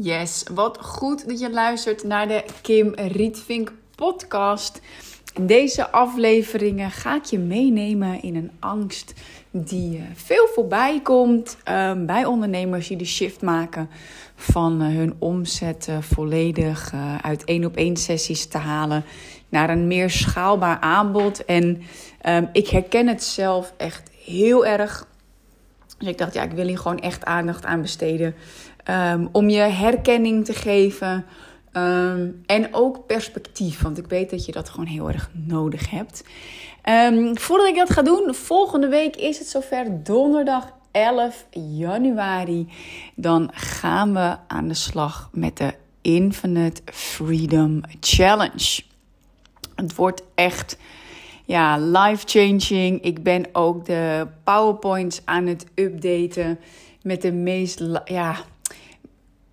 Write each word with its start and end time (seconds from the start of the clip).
Yes, 0.00 0.44
wat 0.54 0.78
goed 0.80 1.28
dat 1.28 1.40
je 1.40 1.50
luistert 1.50 2.04
naar 2.04 2.28
de 2.28 2.44
Kim 2.62 2.94
Rietvink 2.94 3.72
podcast. 3.94 4.80
In 5.34 5.46
deze 5.46 5.90
afleveringen 5.90 6.90
ga 6.90 7.14
ik 7.14 7.24
je 7.24 7.38
meenemen 7.38 8.22
in 8.22 8.36
een 8.36 8.50
angst 8.58 9.14
die 9.50 9.96
eh, 9.96 10.02
veel 10.14 10.46
voorbij 10.54 11.00
komt 11.02 11.56
ehm, 11.64 12.06
bij 12.06 12.24
ondernemers 12.24 12.88
die 12.88 12.96
de 12.96 13.04
shift 13.04 13.42
maken 13.42 13.90
van 14.34 14.80
eh, 14.80 14.86
hun 14.86 15.14
omzet 15.18 15.88
volledig 16.00 16.92
uh, 16.92 17.18
uit 17.18 17.44
één 17.44 17.64
op 17.64 17.76
één 17.76 17.96
sessies 17.96 18.46
te 18.46 18.58
halen 18.58 19.04
naar 19.48 19.70
een 19.70 19.86
meer 19.86 20.10
schaalbaar 20.10 20.80
aanbod. 20.80 21.44
En 21.44 21.82
ehm, 22.20 22.46
ik 22.52 22.68
herken 22.68 23.06
het 23.06 23.22
zelf 23.22 23.72
echt 23.76 24.10
heel 24.24 24.66
erg. 24.66 25.06
Dus 25.98 26.08
ik 26.08 26.18
dacht, 26.18 26.34
ja, 26.34 26.42
ik 26.42 26.52
wil 26.52 26.66
hier 26.66 26.78
gewoon 26.78 26.98
echt 26.98 27.24
aandacht 27.24 27.64
aan 27.64 27.82
besteden. 27.82 28.34
Ehm, 28.86 29.26
om 29.32 29.48
je 29.48 29.60
herkenning 29.60 30.44
te 30.44 30.54
geven. 30.54 31.24
Ehm, 31.72 32.28
en 32.46 32.74
ook 32.74 33.06
perspectief, 33.06 33.82
want 33.82 33.98
ik 33.98 34.06
weet 34.06 34.30
dat 34.30 34.44
je 34.44 34.52
dat 34.52 34.68
gewoon 34.68 34.86
heel 34.86 35.08
erg 35.08 35.30
nodig 35.32 35.90
hebt. 35.90 36.24
Um, 36.88 37.38
voordat 37.38 37.68
ik 37.68 37.76
dat 37.76 37.90
ga 37.90 38.02
doen, 38.02 38.34
volgende 38.34 38.88
week 38.88 39.16
is 39.16 39.38
het 39.38 39.48
zover 39.48 40.02
donderdag 40.02 40.72
11 40.90 41.46
januari. 41.76 42.68
Dan 43.14 43.50
gaan 43.52 44.12
we 44.12 44.36
aan 44.46 44.68
de 44.68 44.74
slag 44.74 45.28
met 45.32 45.56
de 45.56 45.74
Infinite 46.02 46.82
Freedom 46.84 47.80
Challenge. 48.00 48.82
Het 49.74 49.94
wordt 49.94 50.22
echt 50.34 50.76
ja, 51.44 51.78
life-changing. 51.78 53.02
Ik 53.02 53.22
ben 53.22 53.44
ook 53.52 53.84
de 53.84 54.26
PowerPoints 54.44 55.20
aan 55.24 55.46
het 55.46 55.66
updaten 55.74 56.58
met 57.02 57.22
de 57.22 57.32
meest 57.32 57.82
ja, 58.04 58.36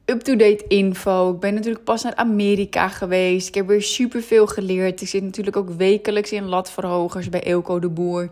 up-to-date 0.05 0.65
info. 0.67 1.33
Ik 1.33 1.39
ben 1.39 1.53
natuurlijk 1.53 1.83
pas 1.83 2.03
naar 2.03 2.15
Amerika 2.15 2.87
geweest. 2.87 3.47
Ik 3.47 3.55
heb 3.55 3.67
weer 3.67 3.81
superveel 3.81 4.47
geleerd. 4.47 5.01
Ik 5.01 5.07
zit 5.07 5.23
natuurlijk 5.23 5.57
ook 5.57 5.69
wekelijks 5.69 6.31
in 6.31 6.45
latverhogers 6.45 7.29
bij 7.29 7.43
Eelco 7.43 7.79
de 7.79 7.89
Boer. 7.89 8.29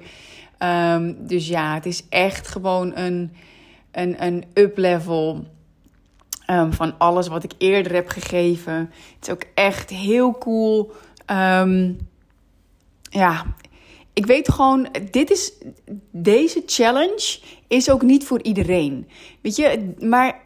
Um, 0.60 1.28
dus 1.28 1.48
ja, 1.48 1.74
het 1.74 1.86
is 1.86 2.04
echt 2.10 2.48
gewoon 2.48 2.98
een, 2.98 3.32
een, 3.92 4.24
een 4.24 4.44
up-level 4.54 5.46
um, 6.48 6.74
van 6.74 6.98
alles 6.98 7.28
wat 7.28 7.44
ik 7.44 7.52
eerder 7.58 7.94
heb 7.94 8.10
gegeven. 8.10 8.74
Het 9.16 9.28
is 9.28 9.30
ook 9.30 9.44
echt 9.54 9.90
heel 9.90 10.38
cool. 10.38 10.92
Um, 11.32 11.98
ja, 13.10 13.46
ik 14.14 14.26
weet 14.26 14.52
gewoon, 14.52 14.88
dit 15.12 15.32
is, 15.32 15.54
deze 16.12 16.64
challenge 16.66 17.40
is 17.68 17.90
ook 17.90 18.02
niet 18.02 18.26
voor 18.26 18.42
iedereen. 18.42 19.08
Weet 19.42 19.56
je, 19.56 19.94
maar 20.00 20.42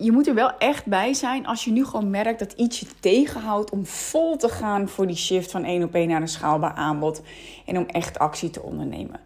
je 0.00 0.12
moet 0.12 0.26
er 0.26 0.34
wel 0.34 0.58
echt 0.58 0.86
bij 0.86 1.14
zijn 1.14 1.46
als 1.46 1.64
je 1.64 1.70
nu 1.70 1.84
gewoon 1.84 2.10
merkt 2.10 2.38
dat 2.38 2.52
iets 2.52 2.80
je 2.80 2.86
tegenhoudt 3.00 3.70
om 3.70 3.86
vol 3.86 4.36
te 4.36 4.48
gaan 4.48 4.88
voor 4.88 5.06
die 5.06 5.16
shift 5.16 5.50
van 5.50 5.64
één 5.64 5.82
op 5.82 5.94
één 5.94 6.08
naar 6.08 6.20
een 6.20 6.28
schaalbaar 6.28 6.72
aanbod 6.72 7.22
en 7.66 7.78
om 7.78 7.86
echt 7.86 8.18
actie 8.18 8.50
te 8.50 8.62
ondernemen. 8.62 9.20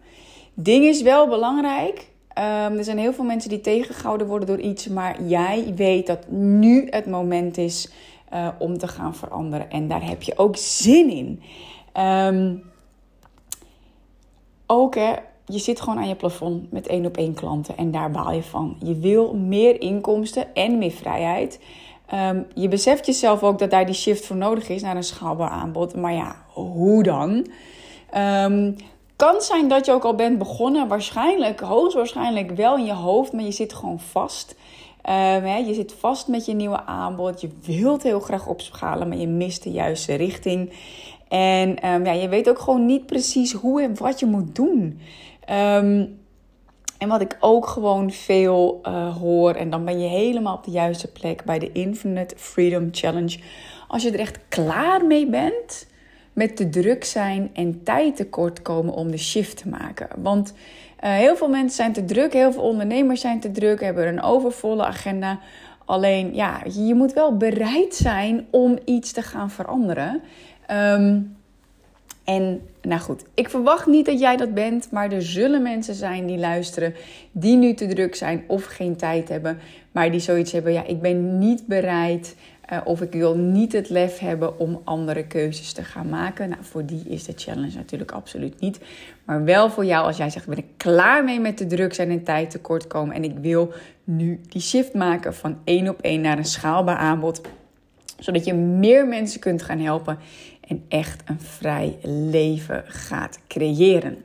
Ding 0.53 0.85
is 0.85 1.01
wel 1.01 1.27
belangrijk. 1.27 2.07
Um, 2.37 2.77
er 2.77 2.83
zijn 2.83 2.97
heel 2.97 3.13
veel 3.13 3.23
mensen 3.23 3.49
die 3.49 3.61
tegengehouden 3.61 4.27
worden 4.27 4.47
door 4.47 4.59
iets, 4.59 4.87
maar 4.87 5.23
jij 5.23 5.73
weet 5.75 6.07
dat 6.07 6.29
nu 6.29 6.87
het 6.89 7.05
moment 7.05 7.57
is 7.57 7.91
uh, 8.33 8.47
om 8.59 8.77
te 8.77 8.87
gaan 8.87 9.15
veranderen 9.15 9.69
en 9.69 9.87
daar 9.87 10.07
heb 10.07 10.21
je 10.21 10.37
ook 10.37 10.57
zin 10.57 11.09
in. 11.09 11.41
Um, 12.03 12.63
ook 14.67 14.95
je 15.53 15.59
zit 15.59 15.81
gewoon 15.81 15.97
aan 15.97 16.07
je 16.07 16.15
plafond 16.15 16.71
met 16.71 16.87
één 16.87 17.05
op 17.05 17.17
één 17.17 17.33
klanten 17.33 17.77
en 17.77 17.91
daar 17.91 18.11
baal 18.11 18.31
je 18.31 18.43
van. 18.43 18.75
Je 18.83 18.95
wil 18.95 19.33
meer 19.33 19.81
inkomsten 19.81 20.53
en 20.53 20.77
meer 20.77 20.91
vrijheid. 20.91 21.59
Um, 22.13 22.45
je 22.53 22.67
beseft 22.67 23.05
jezelf 23.05 23.43
ook 23.43 23.59
dat 23.59 23.71
daar 23.71 23.85
die 23.85 23.95
shift 23.95 24.25
voor 24.25 24.35
nodig 24.35 24.69
is 24.69 24.81
naar 24.81 24.95
een 24.95 25.03
schaalbaar 25.03 25.49
aanbod. 25.49 25.95
Maar 25.95 26.13
ja, 26.13 26.35
hoe 26.47 27.03
dan? 27.03 27.47
Um, 28.17 28.75
kan 29.15 29.41
zijn 29.41 29.67
dat 29.67 29.85
je 29.85 29.91
ook 29.91 30.03
al 30.03 30.15
bent 30.15 30.37
begonnen. 30.37 30.87
Waarschijnlijk, 30.87 31.59
hoogstwaarschijnlijk 31.59 32.51
wel 32.51 32.77
in 32.77 32.85
je 32.85 32.93
hoofd, 32.93 33.33
maar 33.33 33.43
je 33.43 33.51
zit 33.51 33.73
gewoon 33.73 33.99
vast. 33.99 34.55
Hè, 35.01 35.57
je 35.57 35.73
zit 35.73 35.93
vast 35.99 36.27
met 36.27 36.45
je 36.45 36.53
nieuwe 36.53 36.85
aanbod. 36.85 37.41
Je 37.41 37.49
wilt 37.61 38.03
heel 38.03 38.19
graag 38.19 38.47
opschalen, 38.47 39.07
maar 39.07 39.17
je 39.17 39.27
mist 39.27 39.63
de 39.63 39.71
juiste 39.71 40.13
richting. 40.13 40.71
En 41.27 41.77
ja, 41.81 42.11
je 42.11 42.29
weet 42.29 42.49
ook 42.49 42.59
gewoon 42.59 42.85
niet 42.85 43.05
precies 43.05 43.53
hoe 43.53 43.81
en 43.81 43.97
wat 43.97 44.19
je 44.19 44.25
moet 44.25 44.55
doen. 44.55 44.99
Um, 45.51 46.21
en 46.97 47.09
wat 47.09 47.21
ik 47.21 47.37
ook 47.39 47.67
gewoon 47.67 48.11
veel 48.11 48.81
uh, 48.83 49.17
hoor, 49.17 49.53
en 49.53 49.69
dan 49.69 49.85
ben 49.85 49.99
je 49.99 50.07
helemaal 50.07 50.55
op 50.55 50.63
de 50.63 50.71
juiste 50.71 51.11
plek 51.11 51.43
bij 51.43 51.59
de 51.59 51.71
Infinite 51.71 52.35
Freedom 52.37 52.87
Challenge. 52.91 53.39
Als 53.87 54.03
je 54.03 54.11
er 54.11 54.19
echt 54.19 54.39
klaar 54.49 55.05
mee 55.05 55.27
bent 55.27 55.87
met 56.33 56.55
te 56.55 56.69
druk 56.69 57.03
zijn 57.03 57.49
en 57.53 57.83
tijd 57.83 58.15
tekort 58.15 58.61
komen 58.61 58.93
om 58.93 59.11
de 59.11 59.17
shift 59.17 59.57
te 59.57 59.69
maken. 59.69 60.07
Want 60.17 60.53
uh, 60.53 61.09
heel 61.11 61.35
veel 61.35 61.49
mensen 61.49 61.75
zijn 61.75 61.93
te 61.93 62.05
druk, 62.05 62.33
heel 62.33 62.51
veel 62.51 62.63
ondernemers 62.63 63.21
zijn 63.21 63.39
te 63.39 63.51
druk, 63.51 63.81
hebben 63.81 64.07
een 64.07 64.21
overvolle 64.21 64.85
agenda. 64.85 65.39
Alleen 65.85 66.35
ja, 66.35 66.61
je 66.85 66.93
moet 66.93 67.13
wel 67.13 67.37
bereid 67.37 67.95
zijn 67.95 68.47
om 68.51 68.77
iets 68.85 69.11
te 69.11 69.21
gaan 69.21 69.49
veranderen. 69.49 70.21
Um, 70.71 71.35
en 72.23 72.61
nou 72.81 73.01
goed, 73.01 73.23
ik 73.33 73.49
verwacht 73.49 73.85
niet 73.85 74.05
dat 74.05 74.19
jij 74.19 74.37
dat 74.37 74.53
bent, 74.53 74.91
maar 74.91 75.11
er 75.11 75.21
zullen 75.21 75.61
mensen 75.61 75.95
zijn 75.95 76.25
die 76.25 76.37
luisteren, 76.37 76.95
die 77.31 77.55
nu 77.55 77.73
te 77.73 77.87
druk 77.87 78.15
zijn 78.15 78.43
of 78.47 78.65
geen 78.65 78.95
tijd 78.95 79.29
hebben, 79.29 79.59
maar 79.91 80.11
die 80.11 80.19
zoiets 80.19 80.51
hebben: 80.51 80.73
ja, 80.73 80.85
ik 80.85 81.01
ben 81.01 81.37
niet 81.37 81.67
bereid 81.67 82.35
uh, 82.71 82.77
of 82.83 83.01
ik 83.01 83.11
wil 83.11 83.35
niet 83.35 83.71
het 83.71 83.89
lef 83.89 84.19
hebben 84.19 84.59
om 84.59 84.81
andere 84.83 85.27
keuzes 85.27 85.73
te 85.73 85.83
gaan 85.83 86.09
maken. 86.09 86.49
Nou, 86.49 86.63
voor 86.63 86.85
die 86.85 87.03
is 87.07 87.23
de 87.23 87.33
challenge 87.35 87.75
natuurlijk 87.75 88.11
absoluut 88.11 88.59
niet, 88.59 88.79
maar 89.25 89.43
wel 89.43 89.69
voor 89.69 89.85
jou 89.85 90.05
als 90.05 90.17
jij 90.17 90.29
zegt: 90.29 90.47
ben 90.47 90.57
ik 90.57 90.77
klaar 90.77 91.23
mee 91.23 91.39
met 91.39 91.57
te 91.57 91.65
druk 91.65 91.93
zijn 91.93 92.09
en 92.09 92.23
tijd 92.23 92.49
tekort 92.49 92.87
komen 92.87 93.15
en 93.15 93.23
ik 93.23 93.37
wil 93.41 93.73
nu 94.03 94.39
die 94.49 94.61
shift 94.61 94.93
maken 94.93 95.33
van 95.33 95.57
één 95.63 95.89
op 95.89 96.01
één 96.01 96.21
naar 96.21 96.37
een 96.37 96.45
schaalbaar 96.45 96.97
aanbod 96.97 97.41
zodat 98.23 98.45
je 98.45 98.53
meer 98.53 99.07
mensen 99.07 99.39
kunt 99.39 99.61
gaan 99.61 99.79
helpen 99.79 100.17
en 100.67 100.85
echt 100.87 101.21
een 101.25 101.41
vrij 101.41 101.97
leven 102.01 102.83
gaat 102.87 103.39
creëren. 103.47 104.23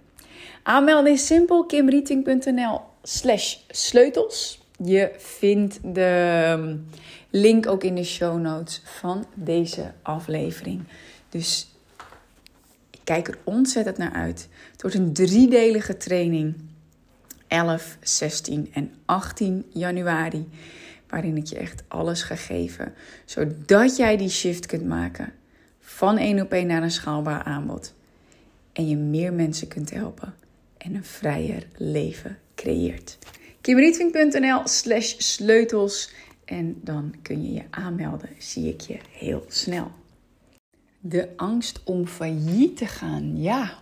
Aanmelden 0.63 1.13
is 1.13 1.27
simpel, 1.27 1.67
kimrieting.nl 1.67 2.81
slash 3.03 3.57
sleutels. 3.69 4.61
Je 4.85 5.15
vindt 5.17 5.79
de 5.83 6.41
ehm, 6.45 6.77
link 7.31 7.67
ook 7.67 7.85
in 7.85 7.95
de 7.95 8.05
show 8.05 8.41
notes 8.41 8.83
van 8.85 9.27
deze 9.35 9.93
aflevering. 10.03 10.83
Dus 11.29 11.69
ik 12.91 13.01
kijk 13.05 13.29
er 13.29 13.39
ontzettend 13.45 13.99
naar 13.99 14.13
uit. 14.13 14.49
Het 14.73 14.83
wordt 14.83 14.97
een 14.97 15.13
driedelige 15.13 15.97
training. 15.97 16.55
11, 17.47 17.97
16 18.01 18.71
en 18.73 18.93
18 19.05 19.65
januari 19.73 20.49
waarin 21.09 21.37
ik 21.37 21.47
je 21.47 21.57
echt 21.57 21.83
alles 21.89 22.23
ga 22.23 22.37
geven, 22.37 22.95
zodat 23.25 23.97
jij 23.97 24.17
die 24.17 24.29
shift 24.29 24.67
kunt 24.67 24.87
maken 24.87 25.33
van 25.99 26.19
één 26.19 26.41
op 26.41 26.53
één 26.53 26.67
naar 26.67 26.83
een 26.83 26.91
schaalbaar 26.91 27.43
aanbod 27.43 27.95
en 28.73 28.89
je 28.89 28.97
meer 28.97 29.33
mensen 29.33 29.69
kunt 29.69 29.91
helpen 29.91 30.35
en 30.77 30.95
een 30.95 31.05
vrijer 31.05 31.67
leven 31.77 32.39
creëert. 32.55 33.19
kimrietvink.nl 33.61 34.61
slash 34.65 35.15
sleutels 35.17 36.13
en 36.45 36.81
dan 36.83 37.15
kun 37.23 37.43
je 37.43 37.53
je 37.53 37.63
aanmelden, 37.71 38.29
zie 38.39 38.69
ik 38.69 38.81
je 38.81 38.99
heel 39.11 39.45
snel. 39.49 39.91
De 41.01 41.29
angst 41.37 41.81
om 41.85 42.07
failliet 42.07 42.77
te 42.77 42.87
gaan, 42.87 43.41
ja. 43.41 43.79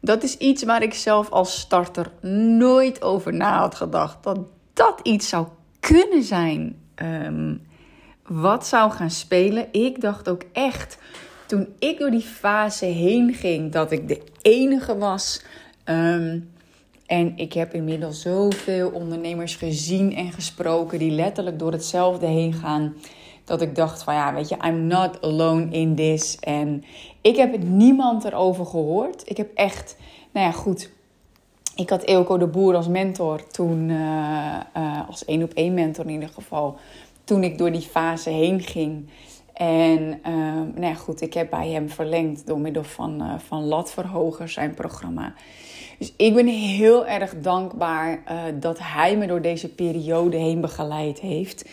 Dat 0.00 0.22
is 0.22 0.36
iets 0.36 0.62
waar 0.62 0.82
ik 0.82 0.94
zelf 0.94 1.30
als 1.30 1.60
starter 1.60 2.12
nooit 2.58 3.02
over 3.02 3.34
na 3.34 3.58
had 3.58 3.74
gedacht. 3.74 4.22
Dat 4.22 4.38
dat 4.72 5.00
iets 5.02 5.28
zou 5.28 5.46
kunnen 5.80 6.22
zijn 6.22 6.76
um, 7.02 7.66
wat 8.28 8.66
zou 8.66 8.90
gaan 8.90 9.10
spelen. 9.10 9.66
Ik 9.72 10.00
dacht 10.00 10.28
ook 10.28 10.42
echt, 10.52 10.98
toen 11.46 11.68
ik 11.78 11.98
door 11.98 12.10
die 12.10 12.20
fase 12.20 12.84
heen 12.84 13.34
ging, 13.34 13.72
dat 13.72 13.92
ik 13.92 14.08
de 14.08 14.22
enige 14.42 14.98
was. 14.98 15.42
Um, 15.84 16.50
en 17.06 17.36
ik 17.36 17.52
heb 17.52 17.74
inmiddels 17.74 18.20
zoveel 18.20 18.90
ondernemers 18.90 19.56
gezien 19.56 20.14
en 20.14 20.32
gesproken 20.32 20.98
die 20.98 21.10
letterlijk 21.10 21.58
door 21.58 21.72
hetzelfde 21.72 22.26
heen 22.26 22.52
gaan. 22.52 22.94
Dat 23.44 23.62
ik 23.62 23.74
dacht 23.74 24.02
van 24.02 24.14
ja, 24.14 24.34
weet 24.34 24.48
je, 24.48 24.56
I'm 24.66 24.86
not 24.86 25.22
alone 25.22 25.68
in 25.70 25.94
this. 25.94 26.36
En 26.40 26.84
ik 27.20 27.36
heb 27.36 27.58
niemand 27.62 28.24
erover 28.24 28.66
gehoord. 28.66 29.22
Ik 29.30 29.36
heb 29.36 29.50
echt, 29.54 29.96
nou 30.32 30.46
ja, 30.46 30.52
goed 30.52 30.90
ik 31.78 31.90
had 31.90 32.02
Eelco 32.02 32.38
de 32.38 32.46
Boer 32.46 32.74
als 32.74 32.88
mentor 32.88 33.46
toen, 33.46 33.88
uh, 33.88 34.60
uh, 34.76 35.08
als 35.08 35.24
één 35.24 35.42
op 35.42 35.52
één 35.52 35.74
mentor 35.74 36.04
in 36.04 36.10
ieder 36.10 36.28
geval, 36.28 36.78
toen 37.28 37.44
ik 37.44 37.58
door 37.58 37.72
die 37.72 37.80
fase 37.80 38.30
heen 38.30 38.60
ging. 38.60 39.08
En 39.52 40.00
uh, 40.00 40.34
nou 40.74 40.80
ja, 40.80 40.94
goed, 40.94 41.20
ik 41.20 41.34
heb 41.34 41.50
bij 41.50 41.68
hem 41.68 41.88
verlengd 41.88 42.46
door 42.46 42.58
middel 42.58 42.84
van, 42.84 43.40
van 43.46 43.64
latverhoger 43.64 44.48
zijn 44.48 44.74
programma. 44.74 45.34
Dus 45.98 46.12
ik 46.16 46.34
ben 46.34 46.46
heel 46.46 47.06
erg 47.06 47.34
dankbaar 47.40 48.22
uh, 48.30 48.42
dat 48.60 48.78
hij 48.82 49.16
me 49.16 49.26
door 49.26 49.42
deze 49.42 49.68
periode 49.68 50.36
heen 50.36 50.60
begeleid 50.60 51.20
heeft. 51.20 51.68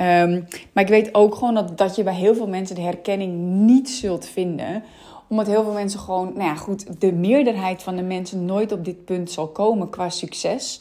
Um, 0.00 0.46
maar 0.72 0.84
ik 0.84 0.88
weet 0.88 1.14
ook 1.14 1.34
gewoon 1.34 1.54
dat, 1.54 1.78
dat 1.78 1.96
je 1.96 2.02
bij 2.02 2.14
heel 2.14 2.34
veel 2.34 2.48
mensen 2.48 2.74
de 2.74 2.82
herkenning 2.82 3.38
niet 3.42 3.90
zult 3.90 4.26
vinden 4.26 4.82
omdat 5.28 5.46
heel 5.46 5.62
veel 5.62 5.72
mensen 5.72 6.00
gewoon, 6.00 6.32
nou 6.34 6.44
ja, 6.44 6.54
goed, 6.54 7.00
de 7.00 7.12
meerderheid 7.12 7.82
van 7.82 7.96
de 7.96 8.02
mensen 8.02 8.44
nooit 8.44 8.72
op 8.72 8.84
dit 8.84 9.04
punt 9.04 9.30
zal 9.30 9.48
komen 9.48 9.90
qua 9.90 10.08
succes. 10.08 10.80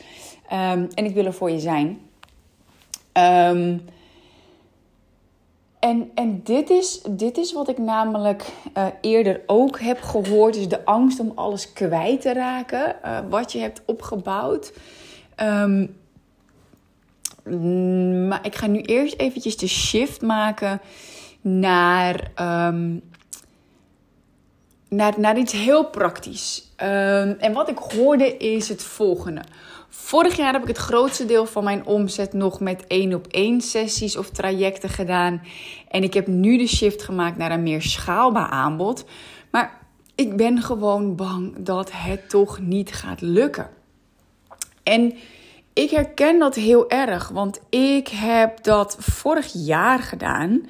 Um, 0.51 0.87
en 0.93 1.05
ik 1.05 1.13
wil 1.13 1.25
er 1.25 1.33
voor 1.33 1.51
je 1.51 1.59
zijn. 1.59 1.99
En, 5.79 6.11
en 6.15 6.43
dit, 6.43 6.69
is, 6.69 7.01
dit 7.09 7.37
is 7.37 7.53
wat 7.53 7.69
ik 7.69 7.77
namelijk 7.77 8.45
uh, 8.77 8.85
eerder 9.01 9.41
ook 9.45 9.79
heb 9.79 10.01
gehoord. 10.01 10.55
Is 10.55 10.67
de 10.67 10.85
angst 10.85 11.19
om 11.19 11.31
alles 11.35 11.73
kwijt 11.73 12.21
te 12.21 12.33
raken. 12.33 12.95
Uh, 13.05 13.19
wat 13.29 13.51
je 13.51 13.59
hebt 13.59 13.81
opgebouwd. 13.85 14.73
Um, 15.37 15.97
maar 18.27 18.45
ik 18.45 18.55
ga 18.55 18.67
nu 18.67 18.81
eerst 18.81 19.15
eventjes 19.15 19.57
de 19.57 19.67
shift 19.67 20.21
maken 20.21 20.81
naar, 21.41 22.31
um, 22.41 23.01
naar, 24.89 25.13
naar 25.17 25.37
iets 25.37 25.53
heel 25.53 25.85
praktisch. 25.85 26.73
Um, 26.77 27.35
en 27.39 27.53
wat 27.53 27.69
ik 27.69 27.77
hoorde 27.77 28.37
is 28.37 28.69
het 28.69 28.83
volgende. 28.83 29.41
Vorig 29.89 30.37
jaar 30.37 30.53
heb 30.53 30.61
ik 30.61 30.67
het 30.67 30.77
grootste 30.77 31.25
deel 31.25 31.45
van 31.45 31.63
mijn 31.63 31.85
omzet 31.85 32.33
nog 32.33 32.59
met 32.59 32.87
één 32.87 33.13
op 33.13 33.27
één 33.27 33.61
sessies 33.61 34.17
of 34.17 34.29
trajecten 34.29 34.89
gedaan. 34.89 35.41
En 35.87 36.03
ik 36.03 36.13
heb 36.13 36.27
nu 36.27 36.57
de 36.57 36.67
shift 36.67 37.03
gemaakt 37.03 37.37
naar 37.37 37.51
een 37.51 37.63
meer 37.63 37.81
schaalbaar 37.81 38.49
aanbod. 38.49 39.05
Maar 39.51 39.77
ik 40.15 40.37
ben 40.37 40.61
gewoon 40.61 41.15
bang 41.15 41.55
dat 41.57 41.91
het 41.93 42.29
toch 42.29 42.59
niet 42.59 42.93
gaat 42.93 43.21
lukken. 43.21 43.69
En 44.83 45.13
ik 45.73 45.89
herken 45.89 46.39
dat 46.39 46.55
heel 46.55 46.89
erg, 46.89 47.29
want 47.29 47.59
ik 47.69 48.07
heb 48.07 48.63
dat 48.63 48.97
vorig 48.99 49.51
jaar 49.53 49.99
gedaan. 49.99 50.65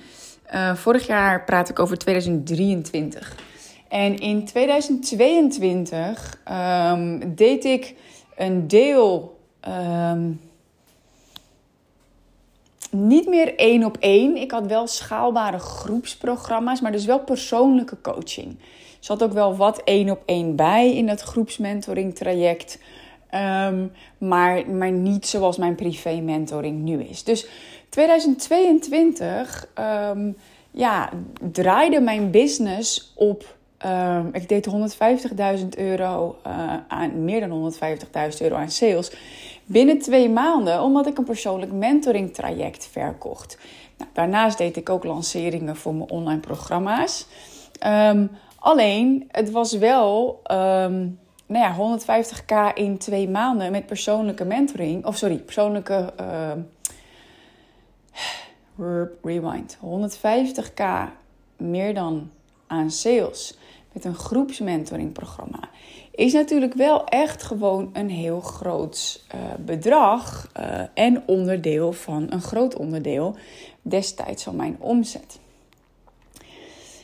Uh, 0.53 0.75
vorig 0.75 1.07
jaar 1.07 1.43
praat 1.43 1.69
ik 1.69 1.79
over 1.79 1.97
2023. 1.97 3.35
En 3.87 4.17
in 4.17 4.45
2022 4.45 6.37
um, 6.47 6.53
ehm, 6.53 7.35
deed 7.35 7.65
ik 7.65 7.95
een 8.39 8.67
deel 8.67 9.39
um, 9.67 10.41
niet 12.91 13.27
meer 13.27 13.55
één 13.55 13.83
op 13.83 13.97
één. 13.99 14.37
Ik 14.37 14.51
had 14.51 14.65
wel 14.65 14.87
schaalbare 14.87 15.59
groepsprogramma's, 15.59 16.81
maar 16.81 16.91
dus 16.91 17.05
wel 17.05 17.19
persoonlijke 17.19 18.01
coaching. 18.01 18.47
Er 18.59 19.05
zat 19.05 19.23
ook 19.23 19.33
wel 19.33 19.55
wat 19.55 19.81
één 19.83 20.09
op 20.09 20.21
één 20.25 20.55
bij 20.55 20.95
in 20.95 21.05
dat 21.05 21.21
groepsmentoring 21.21 22.15
traject. 22.15 22.79
Um, 23.35 23.91
maar, 24.17 24.69
maar 24.69 24.91
niet 24.91 25.27
zoals 25.27 25.57
mijn 25.57 25.75
privé 25.75 26.19
mentoring 26.19 26.83
nu 26.83 27.03
is. 27.03 27.23
Dus 27.23 27.47
2022 27.89 29.67
um, 29.79 30.37
ja, 30.71 31.09
draaide 31.51 32.01
mijn 32.01 32.31
business 32.31 33.11
op 33.15 33.57
Uh, 33.85 34.19
ik 34.31 34.49
deed 34.49 34.69
150.000 35.59 35.67
euro 35.77 36.37
uh, 36.47 36.73
aan, 36.87 37.23
meer 37.23 37.47
dan 37.47 37.73
150.000 37.73 37.79
euro 38.39 38.55
aan 38.55 38.71
sales 38.71 39.11
binnen 39.65 39.99
twee 39.99 40.29
maanden, 40.29 40.81
omdat 40.81 41.07
ik 41.07 41.17
een 41.17 41.23
persoonlijk 41.23 41.71
mentoring 41.71 42.33
traject 42.33 42.87
verkocht. 42.91 43.57
Nou, 43.97 44.09
daarnaast 44.13 44.57
deed 44.57 44.77
ik 44.77 44.89
ook 44.89 45.03
lanceringen 45.03 45.75
voor 45.75 45.95
mijn 45.95 46.09
online 46.09 46.39
programma's. 46.39 47.27
Um, 47.85 48.31
alleen, 48.55 49.27
het 49.31 49.51
was 49.51 49.73
wel 49.73 50.41
um, 50.51 51.19
nou 51.45 51.89
ja, 51.89 51.99
150k 51.99 52.73
in 52.73 52.97
twee 52.97 53.29
maanden 53.29 53.71
met 53.71 53.85
persoonlijke 53.85 54.45
mentoring. 54.45 55.05
Of 55.05 55.17
sorry, 55.17 55.37
persoonlijke. 55.37 56.13
Rewind. 59.23 59.77
150k 59.77 60.83
meer 61.57 61.93
dan 61.93 62.31
aan 62.67 62.91
sales 62.91 63.57
een 64.05 64.15
groepsmentoringprogramma, 64.15 65.69
is 66.11 66.33
natuurlijk 66.33 66.73
wel 66.73 67.05
echt 67.05 67.43
gewoon 67.43 67.89
een 67.93 68.09
heel 68.09 68.39
groot 68.39 69.23
uh, 69.35 69.41
bedrag 69.65 70.51
uh, 70.59 70.81
en 70.93 71.23
onderdeel 71.25 71.93
van 71.93 72.25
een 72.29 72.41
groot 72.41 72.75
onderdeel 72.75 73.35
destijds 73.81 74.43
van 74.43 74.55
mijn 74.55 74.75
omzet. 74.79 75.39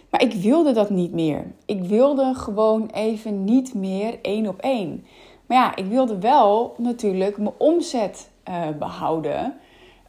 Maar 0.10 0.22
ik 0.22 0.34
wilde 0.34 0.72
dat 0.72 0.90
niet 0.90 1.12
meer. 1.12 1.46
Ik 1.66 1.84
wilde 1.84 2.34
gewoon 2.34 2.90
even 2.94 3.44
niet 3.44 3.74
meer 3.74 4.20
één 4.22 4.48
op 4.48 4.60
één. 4.60 5.06
Maar 5.46 5.58
ja, 5.58 5.76
ik 5.76 5.86
wilde 5.86 6.20
wel 6.20 6.76
natuurlijk 6.78 7.38
mijn 7.38 7.56
omzet 7.58 8.30
uh, 8.50 8.68
behouden. 8.80 9.58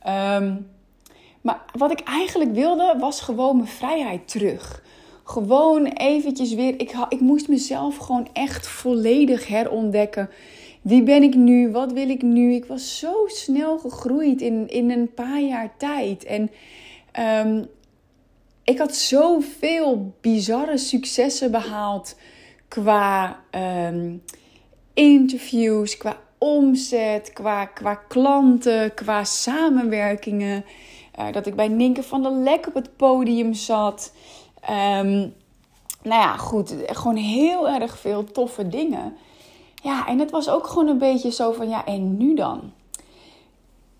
Um, 0.08 0.70
maar 1.40 1.64
wat 1.76 1.90
ik 1.90 2.00
eigenlijk 2.00 2.52
wilde 2.52 2.96
was 2.98 3.20
gewoon 3.20 3.56
mijn 3.56 3.68
vrijheid 3.68 4.28
terug 4.28 4.82
gewoon 5.26 5.86
eventjes 5.86 6.54
weer. 6.54 6.80
Ik, 6.80 6.92
ik 7.08 7.20
moest 7.20 7.48
mezelf 7.48 7.96
gewoon 7.96 8.28
echt 8.32 8.66
volledig 8.66 9.46
herontdekken. 9.46 10.30
Wie 10.82 11.02
ben 11.02 11.22
ik 11.22 11.34
nu? 11.34 11.70
Wat 11.70 11.92
wil 11.92 12.08
ik 12.08 12.22
nu? 12.22 12.52
Ik 12.52 12.64
was 12.64 12.98
zo 12.98 13.12
snel 13.26 13.78
gegroeid 13.78 14.40
in, 14.40 14.68
in 14.68 14.90
een 14.90 15.14
paar 15.14 15.40
jaar 15.40 15.74
tijd. 15.76 16.24
En 16.24 16.50
um, 17.46 17.66
ik 18.64 18.78
had 18.78 18.94
zoveel 18.94 20.14
bizarre 20.20 20.78
successen 20.78 21.50
behaald 21.50 22.16
qua 22.68 23.40
um, 23.86 24.22
interviews, 24.94 25.96
qua 25.96 26.20
omzet, 26.38 27.32
qua, 27.32 27.64
qua 27.64 27.94
klanten, 27.94 28.94
qua 28.94 29.24
samenwerkingen. 29.24 30.64
Uh, 31.18 31.32
dat 31.32 31.46
ik 31.46 31.54
bij 31.54 31.68
Ninke 31.68 32.02
van 32.02 32.22
der 32.22 32.32
Lek 32.32 32.66
op 32.66 32.74
het 32.74 32.96
podium 32.96 33.54
zat. 33.54 34.12
Um, 34.70 35.34
nou 36.02 36.22
ja, 36.22 36.36
goed. 36.36 36.74
Gewoon 36.86 37.16
heel 37.16 37.68
erg 37.68 37.98
veel 37.98 38.24
toffe 38.24 38.68
dingen. 38.68 39.16
Ja, 39.74 40.06
en 40.06 40.18
het 40.18 40.30
was 40.30 40.48
ook 40.48 40.66
gewoon 40.66 40.88
een 40.88 40.98
beetje 40.98 41.30
zo 41.30 41.52
van, 41.52 41.68
ja, 41.68 41.84
en 41.84 42.16
nu 42.16 42.34
dan? 42.34 42.72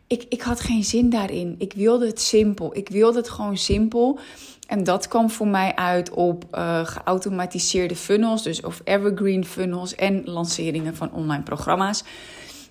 ik, 0.08 0.26
ik 0.30 0.42
had 0.42 0.60
geen 0.60 0.84
zin 0.84 1.10
daarin. 1.10 1.56
Ik 1.58 1.74
wilde 1.74 2.06
het 2.06 2.22
simpel. 2.22 2.76
Ik 2.76 2.90
wilde 2.90 3.18
het 3.18 3.30
gewoon 3.30 3.58
simpel. 3.58 4.20
En 4.68 4.84
dat 4.84 5.08
kwam 5.08 5.30
voor 5.30 5.48
mij 5.48 5.76
uit 5.76 6.10
op 6.10 6.46
uh, 6.52 6.86
geautomatiseerde 6.86 7.96
funnels, 7.96 8.44
dus 8.44 8.62
of 8.62 8.82
evergreen 8.84 9.46
funnels 9.46 9.96
en 9.96 10.22
lanceringen 10.26 10.96
van 10.96 11.12
online 11.12 11.44
programma's. 11.44 12.04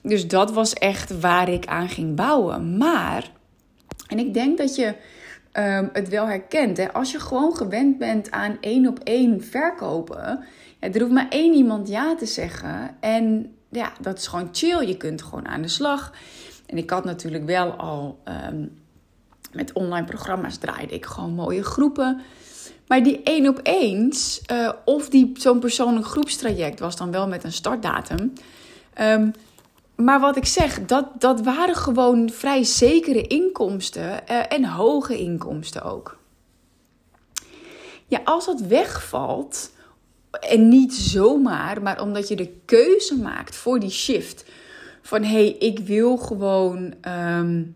Dus 0.02 0.28
dat 0.28 0.52
was 0.52 0.72
echt 0.72 1.20
waar 1.20 1.48
ik 1.48 1.66
aan 1.66 1.88
ging 1.88 2.14
bouwen. 2.14 2.76
Maar, 2.76 3.30
en 4.08 4.18
ik 4.18 4.34
denk 4.34 4.58
dat 4.58 4.74
je 4.74 4.94
um, 5.52 5.90
het 5.92 6.08
wel 6.08 6.26
herkent. 6.26 6.76
Hè? 6.76 6.92
Als 6.92 7.12
je 7.12 7.20
gewoon 7.20 7.56
gewend 7.56 7.98
bent 7.98 8.30
aan 8.30 8.56
één 8.60 8.86
op 8.86 8.98
één 8.98 9.44
verkopen, 9.44 10.44
ja, 10.80 10.92
er 10.92 11.00
hoeft 11.00 11.12
maar 11.12 11.28
één 11.28 11.54
iemand 11.54 11.88
ja 11.88 12.14
te 12.14 12.26
zeggen. 12.26 12.96
En 13.00 13.54
ja, 13.70 13.92
dat 14.00 14.18
is 14.18 14.26
gewoon 14.26 14.48
chill. 14.52 14.86
Je 14.86 14.96
kunt 14.96 15.22
gewoon 15.22 15.48
aan 15.48 15.62
de 15.62 15.68
slag. 15.68 16.12
En 16.66 16.78
ik 16.78 16.90
had 16.90 17.04
natuurlijk 17.04 17.44
wel 17.44 17.70
al 17.72 18.18
um, 18.48 18.78
met 19.52 19.72
online 19.72 20.06
programma's 20.06 20.56
draaide 20.56 20.94
ik 20.94 21.06
gewoon 21.06 21.34
mooie 21.34 21.64
groepen. 21.64 22.20
Maar 22.86 23.02
die 23.02 23.22
één 23.22 23.48
op 23.48 23.60
eens, 23.62 24.42
uh, 24.52 24.72
of 24.84 25.08
die 25.08 25.32
zo'n 25.34 25.58
persoonlijk 25.58 26.06
groepstraject 26.06 26.80
was 26.80 26.96
dan 26.96 27.10
wel 27.10 27.28
met 27.28 27.44
een 27.44 27.52
startdatum. 27.52 28.32
Um, 29.00 29.32
maar 29.94 30.20
wat 30.20 30.36
ik 30.36 30.46
zeg, 30.46 30.86
dat, 30.86 31.06
dat 31.18 31.40
waren 31.40 31.76
gewoon 31.76 32.30
vrij 32.30 32.64
zekere 32.64 33.26
inkomsten 33.26 34.20
uh, 34.30 34.52
en 34.52 34.64
hoge 34.64 35.18
inkomsten 35.18 35.82
ook. 35.82 36.18
Ja, 38.06 38.20
als 38.24 38.46
dat 38.46 38.60
wegvalt, 38.60 39.70
en 40.40 40.68
niet 40.68 40.94
zomaar, 40.94 41.82
maar 41.82 42.00
omdat 42.00 42.28
je 42.28 42.36
de 42.36 42.52
keuze 42.64 43.16
maakt 43.16 43.56
voor 43.56 43.80
die 43.80 43.90
shift. 43.90 44.44
Van 45.06 45.22
hey, 45.22 45.48
ik 45.48 45.78
wil 45.78 46.16
gewoon 46.16 46.94
um, 47.08 47.74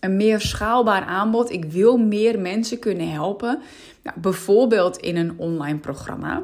een 0.00 0.16
meer 0.16 0.40
schaalbaar 0.40 1.02
aanbod. 1.02 1.50
Ik 1.50 1.64
wil 1.64 1.96
meer 1.96 2.40
mensen 2.40 2.78
kunnen 2.78 3.10
helpen. 3.10 3.60
Nou, 4.02 4.20
bijvoorbeeld 4.20 4.96
in 4.96 5.16
een 5.16 5.38
online 5.38 5.78
programma. 5.78 6.42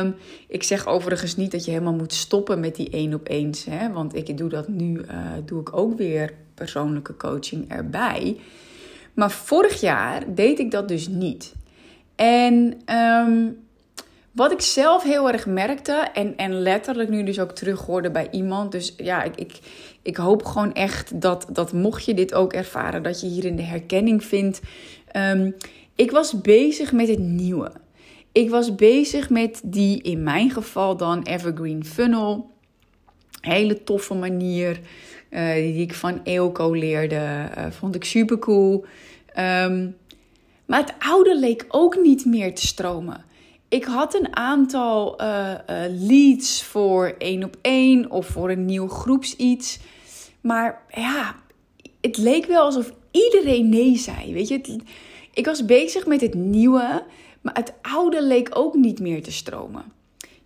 Um, 0.00 0.14
ik 0.48 0.62
zeg 0.62 0.86
overigens 0.86 1.36
niet 1.36 1.52
dat 1.52 1.64
je 1.64 1.70
helemaal 1.70 1.94
moet 1.94 2.12
stoppen 2.12 2.60
met 2.60 2.76
die 2.76 2.90
één 2.90 3.14
op 3.14 3.28
eens. 3.28 3.64
Hè? 3.64 3.92
Want 3.92 4.14
ik 4.14 4.38
doe 4.38 4.48
dat 4.48 4.68
nu, 4.68 4.98
uh, 4.98 5.04
doe 5.44 5.60
ik 5.60 5.76
ook 5.76 5.96
weer 5.96 6.32
persoonlijke 6.54 7.16
coaching 7.16 7.68
erbij. 7.68 8.40
Maar 9.14 9.30
vorig 9.30 9.80
jaar 9.80 10.34
deed 10.34 10.58
ik 10.58 10.70
dat 10.70 10.88
dus 10.88 11.08
niet. 11.08 11.54
En 12.14 12.80
um, 12.94 13.65
wat 14.36 14.52
ik 14.52 14.60
zelf 14.60 15.02
heel 15.02 15.30
erg 15.30 15.46
merkte, 15.46 15.92
en, 15.92 16.36
en 16.36 16.60
letterlijk 16.60 17.08
nu 17.08 17.22
dus 17.22 17.40
ook 17.40 17.52
terug 17.52 17.80
hoorde 17.80 18.10
bij 18.10 18.28
iemand. 18.30 18.72
Dus 18.72 18.94
ja, 18.96 19.22
ik, 19.22 19.36
ik, 19.36 19.58
ik 20.02 20.16
hoop 20.16 20.44
gewoon 20.44 20.72
echt 20.72 21.20
dat, 21.20 21.46
dat 21.52 21.72
mocht 21.72 22.04
je 22.04 22.14
dit 22.14 22.34
ook 22.34 22.52
ervaren, 22.52 23.02
dat 23.02 23.20
je 23.20 23.26
hierin 23.26 23.56
de 23.56 23.62
herkenning 23.62 24.24
vindt. 24.24 24.60
Um, 25.16 25.56
ik 25.94 26.10
was 26.10 26.40
bezig 26.40 26.92
met 26.92 27.08
het 27.08 27.18
nieuwe. 27.18 27.72
Ik 28.32 28.50
was 28.50 28.74
bezig 28.74 29.30
met 29.30 29.60
die, 29.64 30.02
in 30.02 30.22
mijn 30.22 30.50
geval 30.50 30.96
dan, 30.96 31.22
Evergreen 31.22 31.84
Funnel. 31.84 32.50
Hele 33.40 33.84
toffe 33.84 34.14
manier 34.14 34.80
uh, 35.30 35.54
die 35.54 35.82
ik 35.82 35.94
van 35.94 36.20
Eelco 36.24 36.72
leerde. 36.72 37.48
Uh, 37.58 37.66
vond 37.70 37.94
ik 37.94 38.04
super 38.04 38.38
cool. 38.38 38.84
Um, 39.38 39.96
maar 40.66 40.80
het 40.80 40.94
oude 40.98 41.38
leek 41.38 41.64
ook 41.68 41.96
niet 42.02 42.24
meer 42.24 42.54
te 42.54 42.66
stromen 42.66 43.25
ik 43.76 43.84
had 43.84 44.14
een 44.14 44.36
aantal 44.36 45.20
uh, 45.22 45.50
uh, 45.50 45.76
leads 45.88 46.62
voor 46.62 47.14
één 47.18 47.44
op 47.44 47.56
één 47.60 48.10
of 48.10 48.26
voor 48.26 48.50
een 48.50 48.64
nieuw 48.64 48.88
groeps 48.88 49.36
iets. 49.36 49.78
Maar 50.40 50.82
ja, 50.90 51.34
het 52.00 52.16
leek 52.16 52.46
wel 52.46 52.64
alsof 52.64 52.92
iedereen 53.10 53.68
nee 53.68 53.96
zei. 53.96 54.32
Weet 54.32 54.48
je, 54.48 54.80
ik 55.32 55.46
was 55.46 55.64
bezig 55.64 56.06
met 56.06 56.20
het 56.20 56.34
nieuwe, 56.34 57.04
maar 57.40 57.54
het 57.54 57.72
oude 57.82 58.22
leek 58.22 58.48
ook 58.52 58.74
niet 58.74 59.00
meer 59.00 59.22
te 59.22 59.32
stromen. 59.32 59.84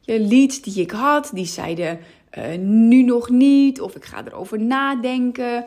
Je 0.00 0.20
leads 0.20 0.60
die 0.60 0.82
ik 0.82 0.90
had, 0.90 1.30
die 1.34 1.46
zeiden 1.46 1.98
uh, 2.38 2.58
nu 2.58 3.02
nog 3.02 3.28
niet, 3.28 3.80
of 3.80 3.96
ik 3.96 4.04
ga 4.04 4.24
erover 4.26 4.60
nadenken. 4.60 5.64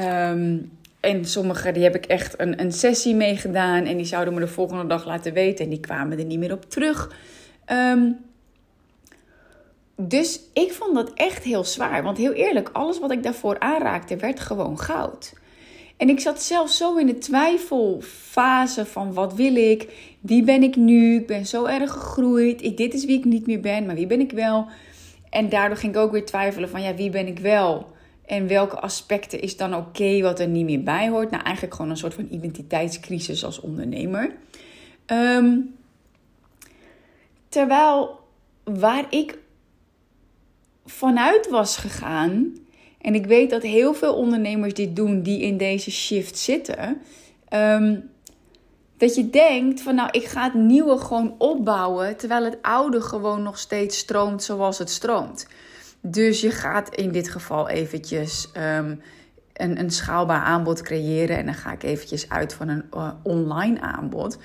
Um, 0.00 0.70
en 1.04 1.24
sommige 1.24 1.72
die 1.72 1.82
heb 1.82 1.94
ik 1.94 2.06
echt 2.06 2.40
een, 2.40 2.60
een 2.60 2.72
sessie 2.72 3.14
mee 3.14 3.36
gedaan. 3.36 3.84
En 3.84 3.96
die 3.96 4.06
zouden 4.06 4.34
me 4.34 4.40
de 4.40 4.48
volgende 4.48 4.86
dag 4.86 5.06
laten 5.06 5.32
weten. 5.32 5.64
En 5.64 5.70
die 5.70 5.80
kwamen 5.80 6.18
er 6.18 6.24
niet 6.24 6.38
meer 6.38 6.52
op 6.52 6.70
terug. 6.70 7.10
Um, 7.72 8.16
dus 9.96 10.40
ik 10.52 10.72
vond 10.72 10.94
dat 10.94 11.12
echt 11.14 11.44
heel 11.44 11.64
zwaar. 11.64 12.02
Want 12.02 12.18
heel 12.18 12.32
eerlijk, 12.32 12.70
alles 12.72 12.98
wat 12.98 13.10
ik 13.10 13.22
daarvoor 13.22 13.58
aanraakte, 13.58 14.16
werd 14.16 14.40
gewoon 14.40 14.78
goud. 14.78 15.32
En 15.96 16.08
ik 16.08 16.20
zat 16.20 16.42
zelf 16.42 16.70
zo 16.70 16.96
in 16.96 17.06
de 17.06 17.18
twijfelfase 17.18 18.86
van 18.86 19.12
wat 19.12 19.34
wil 19.34 19.56
ik? 19.56 19.88
Wie 20.20 20.42
ben 20.42 20.62
ik 20.62 20.76
nu? 20.76 21.14
Ik 21.14 21.26
ben 21.26 21.46
zo 21.46 21.64
erg 21.64 21.90
gegroeid. 21.92 22.76
Dit 22.76 22.94
is 22.94 23.04
wie 23.04 23.18
ik 23.18 23.24
niet 23.24 23.46
meer 23.46 23.60
ben, 23.60 23.86
maar 23.86 23.94
wie 23.94 24.06
ben 24.06 24.20
ik 24.20 24.32
wel? 24.32 24.66
En 25.30 25.48
daardoor 25.48 25.76
ging 25.76 25.94
ik 25.94 26.00
ook 26.00 26.12
weer 26.12 26.24
twijfelen 26.24 26.68
van 26.68 26.82
ja, 26.82 26.94
wie 26.94 27.10
ben 27.10 27.26
ik 27.26 27.38
wel? 27.38 27.92
En 28.26 28.46
welke 28.46 28.80
aspecten 28.80 29.40
is 29.40 29.56
dan 29.56 29.74
oké 29.74 30.20
wat 30.20 30.40
er 30.40 30.48
niet 30.48 30.64
meer 30.64 30.82
bij 30.82 31.08
hoort? 31.08 31.30
Nou, 31.30 31.42
eigenlijk 31.42 31.74
gewoon 31.74 31.90
een 31.90 31.96
soort 31.96 32.14
van 32.14 32.28
identiteitscrisis 32.30 33.44
als 33.44 33.60
ondernemer. 33.60 34.34
Um, 35.06 35.74
terwijl 37.48 38.20
waar 38.64 39.06
ik 39.10 39.38
vanuit 40.86 41.48
was 41.48 41.76
gegaan, 41.76 42.56
en 43.00 43.14
ik 43.14 43.26
weet 43.26 43.50
dat 43.50 43.62
heel 43.62 43.94
veel 43.94 44.14
ondernemers 44.14 44.74
dit 44.74 44.96
doen 44.96 45.22
die 45.22 45.40
in 45.40 45.56
deze 45.56 45.90
shift 45.90 46.38
zitten. 46.38 47.00
Um, 47.50 48.10
dat 48.96 49.14
je 49.14 49.30
denkt 49.30 49.80
van 49.80 49.94
nou, 49.94 50.08
ik 50.10 50.24
ga 50.24 50.44
het 50.44 50.54
nieuwe 50.54 50.98
gewoon 50.98 51.34
opbouwen, 51.38 52.16
terwijl 52.16 52.44
het 52.44 52.58
oude 52.62 53.00
gewoon 53.00 53.42
nog 53.42 53.58
steeds 53.58 53.98
stroomt 53.98 54.42
zoals 54.42 54.78
het 54.78 54.90
stroomt. 54.90 55.46
Dus 56.06 56.40
je 56.40 56.50
gaat 56.50 56.94
in 56.94 57.12
dit 57.12 57.28
geval 57.28 57.68
eventjes 57.68 58.50
um, 58.56 59.00
een, 59.52 59.78
een 59.78 59.90
schaalbaar 59.90 60.40
aanbod 60.40 60.82
creëren. 60.82 61.36
En 61.36 61.44
dan 61.44 61.54
ga 61.54 61.72
ik 61.72 61.82
eventjes 61.82 62.28
uit 62.28 62.54
van 62.54 62.68
een 62.68 62.84
uh, 62.94 63.10
online 63.22 63.80
aanbod. 63.80 64.38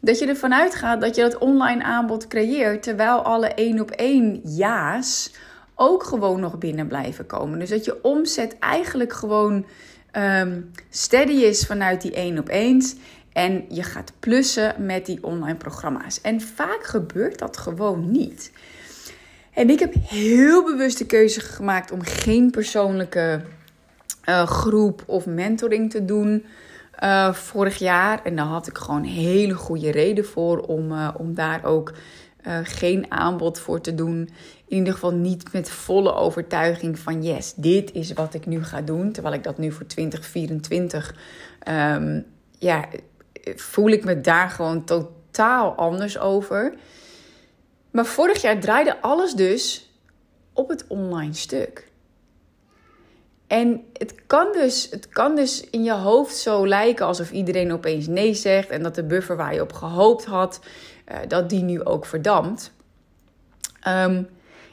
Dat 0.00 0.18
je 0.18 0.26
ervan 0.26 0.54
uitgaat 0.54 1.00
dat 1.00 1.16
je 1.16 1.22
dat 1.22 1.38
online 1.38 1.82
aanbod 1.82 2.26
creëert, 2.26 2.82
terwijl 2.82 3.22
alle 3.22 3.46
één 3.46 3.80
op 3.80 3.90
één 3.90 4.40
ja's 4.44 5.32
ook 5.74 6.02
gewoon 6.02 6.40
nog 6.40 6.58
binnen 6.58 6.86
blijven 6.86 7.26
komen. 7.26 7.58
Dus 7.58 7.70
dat 7.70 7.84
je 7.84 8.02
omzet 8.02 8.58
eigenlijk 8.58 9.12
gewoon 9.12 9.66
um, 10.12 10.70
steady 10.90 11.32
is 11.32 11.66
vanuit 11.66 12.02
die 12.02 12.14
één 12.14 12.38
op 12.38 12.48
eens. 12.48 12.96
En 13.32 13.64
je 13.68 13.82
gaat 13.82 14.12
plussen 14.20 14.74
met 14.78 15.06
die 15.06 15.24
online 15.24 15.56
programma's. 15.56 16.20
En 16.20 16.40
vaak 16.40 16.84
gebeurt 16.84 17.38
dat 17.38 17.56
gewoon 17.56 18.10
niet. 18.10 18.52
En 19.56 19.70
ik 19.70 19.78
heb 19.78 19.94
heel 19.94 20.64
bewust 20.64 20.98
de 20.98 21.06
keuze 21.06 21.40
gemaakt 21.40 21.90
om 21.90 22.02
geen 22.02 22.50
persoonlijke 22.50 23.40
uh, 24.28 24.46
groep 24.46 25.02
of 25.06 25.26
mentoring 25.26 25.90
te 25.90 26.04
doen 26.04 26.44
uh, 27.02 27.32
vorig 27.32 27.78
jaar. 27.78 28.24
En 28.24 28.36
daar 28.36 28.46
had 28.46 28.66
ik 28.66 28.78
gewoon 28.78 29.02
hele 29.02 29.54
goede 29.54 29.90
reden 29.90 30.24
voor 30.24 30.58
om, 30.58 30.92
uh, 30.92 31.08
om 31.18 31.34
daar 31.34 31.64
ook 31.64 31.92
geen 32.62 33.10
aanbod 33.10 33.58
voor 33.58 33.80
te 33.80 33.94
doen. 33.94 34.28
In 34.66 34.76
ieder 34.76 34.92
geval 34.92 35.12
niet 35.12 35.52
met 35.52 35.70
volle 35.70 36.14
overtuiging 36.14 36.98
van 36.98 37.22
yes, 37.22 37.54
dit 37.54 37.92
is 37.92 38.12
wat 38.12 38.34
ik 38.34 38.46
nu 38.46 38.64
ga 38.64 38.80
doen. 38.80 39.12
Terwijl 39.12 39.34
ik 39.34 39.44
dat 39.44 39.58
nu 39.58 39.72
voor 39.72 39.86
2024, 39.86 41.10
um, 41.10 41.16
ehm, 41.58 42.20
ja, 42.58 42.84
voel 43.56 43.88
ik 43.88 44.04
me 44.04 44.20
daar 44.20 44.50
gewoon 44.50 44.84
totaal 44.84 45.74
anders 45.74 46.18
over. 46.18 46.74
Maar 47.96 48.06
vorig 48.06 48.42
jaar 48.42 48.58
draaide 48.58 49.00
alles 49.00 49.32
dus 49.32 49.90
op 50.52 50.68
het 50.68 50.84
online 50.86 51.34
stuk. 51.34 51.90
En 53.46 53.84
het 53.92 54.14
kan, 54.26 54.52
dus, 54.52 54.88
het 54.90 55.08
kan 55.08 55.36
dus 55.36 55.70
in 55.70 55.84
je 55.84 55.92
hoofd 55.92 56.36
zo 56.36 56.66
lijken 56.66 57.06
alsof 57.06 57.30
iedereen 57.30 57.72
opeens 57.72 58.06
nee 58.06 58.34
zegt 58.34 58.68
en 58.68 58.82
dat 58.82 58.94
de 58.94 59.04
buffer 59.04 59.36
waar 59.36 59.54
je 59.54 59.60
op 59.60 59.72
gehoopt 59.72 60.24
had, 60.24 60.60
uh, 61.08 61.18
dat 61.28 61.50
die 61.50 61.62
nu 61.62 61.84
ook 61.84 62.06
verdampt. 62.06 62.72
Um, 63.88 64.28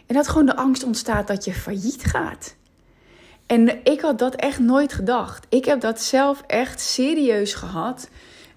en 0.08 0.15
dat 0.15 0.27
gewoon 0.27 0.46
de 0.46 0.56
angst 0.56 0.84
ontstaat 0.84 1.27
dat 1.27 1.46
je 1.46 1.53
failliet 1.53 2.03
gaat. 2.03 2.56
En 3.46 3.84
ik 3.84 4.01
had 4.01 4.20
dat 4.20 4.36
echt 4.36 4.60
nooit 4.60 4.94
gedacht. 4.94 5.46
Ik 5.50 5.65
heb 5.65 5.82
dat 5.82 6.01
zelf 6.01 6.44
echt 6.48 6.80
serieus 6.80 7.53
gehad. 7.53 8.10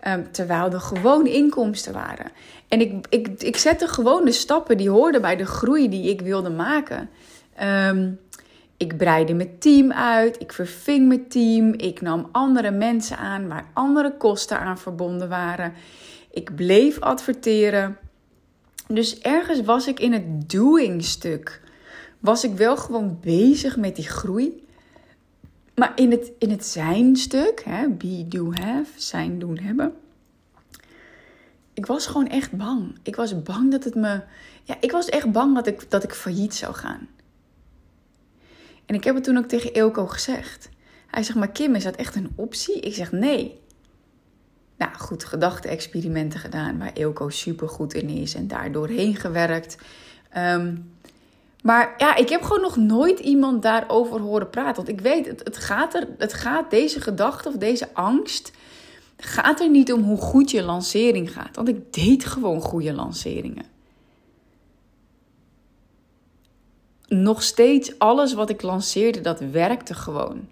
Um, 0.06 0.32
terwijl 0.32 0.72
er 0.72 0.80
gewoon 0.80 1.26
inkomsten 1.26 1.92
waren. 1.92 2.30
En 2.68 2.80
ik, 2.80 3.06
ik, 3.08 3.28
ik 3.42 3.56
zette 3.56 3.88
gewoon 3.88 4.24
de 4.24 4.32
stappen 4.32 4.76
die 4.76 4.90
hoorden 4.90 5.20
bij 5.20 5.36
de 5.36 5.46
groei 5.46 5.88
die 5.88 6.10
ik 6.10 6.20
wilde 6.20 6.50
maken. 6.50 7.10
Um, 7.62 8.18
ik 8.76 8.96
breidde 8.96 9.34
mijn 9.34 9.58
team 9.58 9.92
uit, 9.92 10.40
ik 10.40 10.52
verving 10.52 11.08
mijn 11.08 11.28
team, 11.28 11.72
ik 11.72 12.00
nam 12.00 12.28
andere 12.32 12.70
mensen 12.70 13.18
aan 13.18 13.48
waar 13.48 13.70
andere 13.72 14.16
kosten 14.16 14.58
aan 14.58 14.78
verbonden 14.78 15.28
waren. 15.28 15.72
Ik 16.30 16.54
bleef 16.54 17.00
adverteren. 17.00 17.98
Dus 18.88 19.18
ergens 19.18 19.62
was 19.62 19.86
ik 19.86 20.00
in 20.00 20.12
het 20.12 20.50
doing 20.50 21.04
stuk. 21.04 21.60
Was 22.18 22.44
ik 22.44 22.54
wel 22.54 22.76
gewoon 22.76 23.18
bezig 23.20 23.76
met 23.76 23.96
die 23.96 24.08
groei. 24.08 24.65
Maar 25.76 25.92
in 25.94 26.10
het, 26.10 26.32
in 26.38 26.50
het 26.50 26.66
zijn 26.66 27.16
stuk, 27.16 27.62
hè, 27.64 27.88
be, 27.88 28.24
do, 28.28 28.52
have, 28.52 28.90
zijn, 28.94 29.38
doen, 29.38 29.58
hebben 29.58 29.94
ik 31.76 31.86
was 31.86 32.06
gewoon 32.06 32.28
echt 32.28 32.52
bang. 32.52 32.98
Ik 33.02 33.16
was 33.16 33.42
bang 33.42 33.70
dat 33.70 33.84
het 33.84 33.94
me. 33.94 34.20
Ja, 34.62 34.76
ik 34.80 34.90
was 34.92 35.08
echt 35.08 35.32
bang 35.32 35.54
dat 35.54 35.66
ik, 35.66 35.90
dat 35.90 36.02
ik 36.02 36.12
failliet 36.12 36.54
zou 36.54 36.74
gaan. 36.74 37.08
En 38.86 38.94
ik 38.94 39.04
heb 39.04 39.14
het 39.14 39.24
toen 39.24 39.36
ook 39.36 39.46
tegen 39.46 39.72
Eelco 39.72 40.06
gezegd. 40.06 40.68
Hij 41.06 41.22
zegt, 41.22 41.38
maar 41.38 41.50
Kim, 41.50 41.74
is 41.74 41.84
dat 41.84 41.96
echt 41.96 42.14
een 42.14 42.32
optie? 42.34 42.80
Ik 42.80 42.94
zeg, 42.94 43.12
nee. 43.12 43.60
nou 44.76 44.94
goed, 44.94 45.24
gedachte-experimenten 45.24 46.40
gedaan 46.40 46.78
waar 46.78 46.92
Eelco 46.92 47.28
super 47.28 47.68
goed 47.68 47.94
in 47.94 48.08
is 48.08 48.34
en 48.34 48.48
daar 48.48 48.72
doorheen 48.72 49.16
gewerkt. 49.16 49.76
Ehm, 50.30 50.76
maar 51.66 51.94
ja, 51.98 52.16
ik 52.16 52.28
heb 52.28 52.42
gewoon 52.42 52.60
nog 52.60 52.76
nooit 52.76 53.18
iemand 53.18 53.62
daarover 53.62 54.20
horen 54.20 54.50
praten. 54.50 54.76
Want 54.76 54.88
ik 54.88 55.00
weet, 55.00 55.26
het, 55.26 55.40
het, 55.44 55.56
gaat 55.56 55.94
er, 55.94 56.08
het 56.18 56.32
gaat 56.32 56.70
deze 56.70 57.00
gedachte 57.00 57.48
of 57.48 57.54
deze 57.54 57.94
angst. 57.94 58.52
gaat 59.16 59.60
er 59.60 59.70
niet 59.70 59.92
om 59.92 60.02
hoe 60.02 60.16
goed 60.16 60.50
je 60.50 60.62
lancering 60.62 61.32
gaat. 61.32 61.56
Want 61.56 61.68
ik 61.68 61.92
deed 61.92 62.24
gewoon 62.24 62.60
goede 62.60 62.92
lanceringen. 62.92 63.64
Nog 67.08 67.42
steeds 67.42 67.98
alles 67.98 68.34
wat 68.34 68.50
ik 68.50 68.62
lanceerde, 68.62 69.20
dat 69.20 69.40
werkte 69.40 69.94
gewoon. 69.94 70.48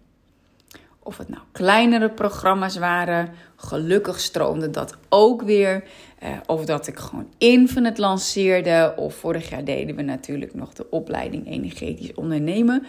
Of 1.05 1.19
het 1.19 1.29
nou 1.29 1.43
kleinere 1.53 2.11
programma's 2.11 2.77
waren, 2.77 3.29
gelukkig 3.57 4.21
stroomde 4.21 4.71
dat 4.71 4.97
ook 5.09 5.43
weer. 5.43 5.85
Uh, 6.23 6.29
of 6.47 6.65
dat 6.65 6.87
ik 6.87 6.99
gewoon 6.99 7.29
Infinite 7.39 8.01
lanceerde. 8.01 8.95
Of 8.97 9.15
vorig 9.15 9.51
jaar 9.51 9.65
deden 9.65 9.97
we 9.97 10.03
natuurlijk 10.03 10.55
nog 10.55 10.73
de 10.73 10.91
opleiding 10.91 11.47
Energetisch 11.47 12.15
Ondernemen. 12.15 12.87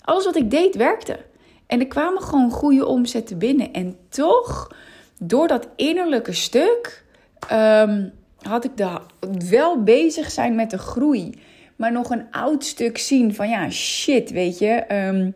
Alles 0.00 0.24
wat 0.24 0.36
ik 0.36 0.50
deed 0.50 0.74
werkte. 0.74 1.18
En 1.66 1.80
er 1.80 1.86
kwamen 1.86 2.22
gewoon 2.22 2.50
goede 2.50 2.86
omzetten 2.86 3.38
binnen. 3.38 3.72
En 3.72 3.96
toch, 4.08 4.70
door 5.18 5.48
dat 5.48 5.68
innerlijke 5.76 6.32
stuk, 6.32 7.04
um, 7.52 8.12
had 8.40 8.64
ik 8.64 8.76
de, 8.76 9.00
wel 9.48 9.82
bezig 9.82 10.30
zijn 10.30 10.54
met 10.54 10.70
de 10.70 10.78
groei. 10.78 11.34
Maar 11.76 11.92
nog 11.92 12.10
een 12.10 12.26
oud 12.30 12.64
stuk 12.64 12.98
zien 12.98 13.34
van 13.34 13.48
ja, 13.48 13.70
shit, 13.70 14.30
weet 14.30 14.58
je. 14.58 14.94
Um, 14.94 15.34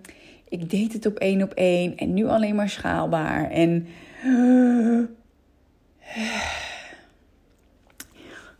ik 0.51 0.71
deed 0.71 0.93
het 0.93 1.07
op 1.07 1.17
één 1.17 1.43
op 1.43 1.53
één 1.53 1.97
en 1.97 2.15
nu 2.15 2.27
alleen 2.27 2.55
maar 2.55 2.69
schaalbaar. 2.69 3.51
En 3.51 3.87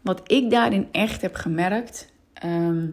wat 0.01 0.33
ik 0.33 0.51
daarin 0.51 0.89
echt 0.93 1.23
heb 1.23 1.35
gemerkt, 1.35 2.13
ehm, 2.33 2.87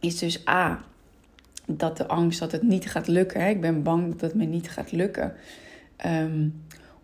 is 0.00 0.18
dus 0.18 0.48
A, 0.48 0.84
dat 1.66 1.96
de 1.96 2.06
angst 2.06 2.38
dat 2.38 2.52
het 2.52 2.62
niet 2.62 2.90
gaat 2.90 3.06
lukken. 3.06 3.40
Hè? 3.40 3.48
Ik 3.48 3.60
ben 3.60 3.82
bang 3.82 4.10
dat 4.10 4.20
het 4.20 4.34
me 4.34 4.44
niet 4.44 4.70
gaat 4.70 4.92
lukken. 4.92 5.34
Ehm, 5.96 6.48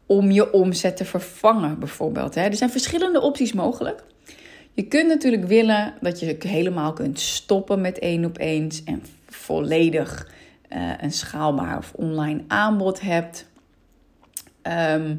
om 0.06 0.30
je 0.30 0.52
omzet 0.52 0.96
te 0.96 1.04
vervangen, 1.04 1.78
bijvoorbeeld. 1.78 2.34
Hè? 2.34 2.42
Er 2.42 2.56
zijn 2.56 2.70
verschillende 2.70 3.20
opties 3.20 3.52
mogelijk. 3.52 4.04
Je 4.72 4.82
kunt 4.82 5.08
natuurlijk 5.08 5.44
willen 5.44 5.94
dat 6.00 6.20
je 6.20 6.36
helemaal 6.38 6.92
kunt 6.92 7.20
stoppen 7.20 7.80
met 7.80 7.98
één 7.98 8.24
op 8.24 8.38
eens 8.38 8.84
en 8.84 9.02
volledig 9.48 10.28
uh, 10.72 10.92
een 11.00 11.12
schaalbaar 11.12 11.76
of 11.76 11.92
online 11.94 12.42
aanbod 12.48 13.00
hebt. 13.00 13.46
Ehm, 14.62 15.16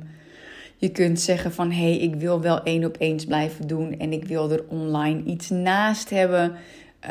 je 0.78 0.90
kunt 0.90 1.20
zeggen 1.20 1.52
van 1.52 1.72
hé, 1.72 1.90
hey, 1.90 1.98
ik 1.98 2.16
wil 2.16 2.42
wel 2.42 2.64
één 2.64 2.86
op 2.86 2.96
eens 3.00 3.26
blijven 3.26 3.68
doen 3.68 4.00
en 4.00 4.14
ik 4.14 4.26
wil 4.26 4.52
er 4.52 4.64
online 4.68 5.24
iets 5.24 5.50
naast 5.50 6.10
hebben. 6.10 6.56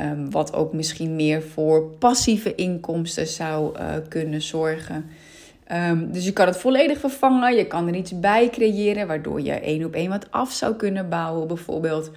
Um, 0.00 0.30
wat 0.30 0.54
ook 0.54 0.72
misschien 0.72 1.16
meer 1.16 1.42
voor 1.42 1.82
passieve 1.82 2.54
inkomsten 2.54 3.26
zou 3.26 3.78
uh, 3.78 3.94
kunnen 4.08 4.42
zorgen. 4.42 5.10
Um, 5.72 6.12
dus 6.12 6.24
je 6.24 6.32
kan 6.32 6.46
het 6.46 6.56
volledig 6.56 6.98
vervangen. 6.98 7.56
Je 7.56 7.66
kan 7.66 7.88
er 7.88 7.94
iets 7.94 8.20
bij 8.20 8.50
creëren, 8.50 9.06
waardoor 9.06 9.40
je 9.40 9.52
één 9.52 9.84
op 9.84 9.94
één 9.94 10.10
wat 10.10 10.30
af 10.30 10.52
zou 10.52 10.74
kunnen 10.74 11.08
bouwen, 11.08 11.46
bijvoorbeeld. 11.46 12.10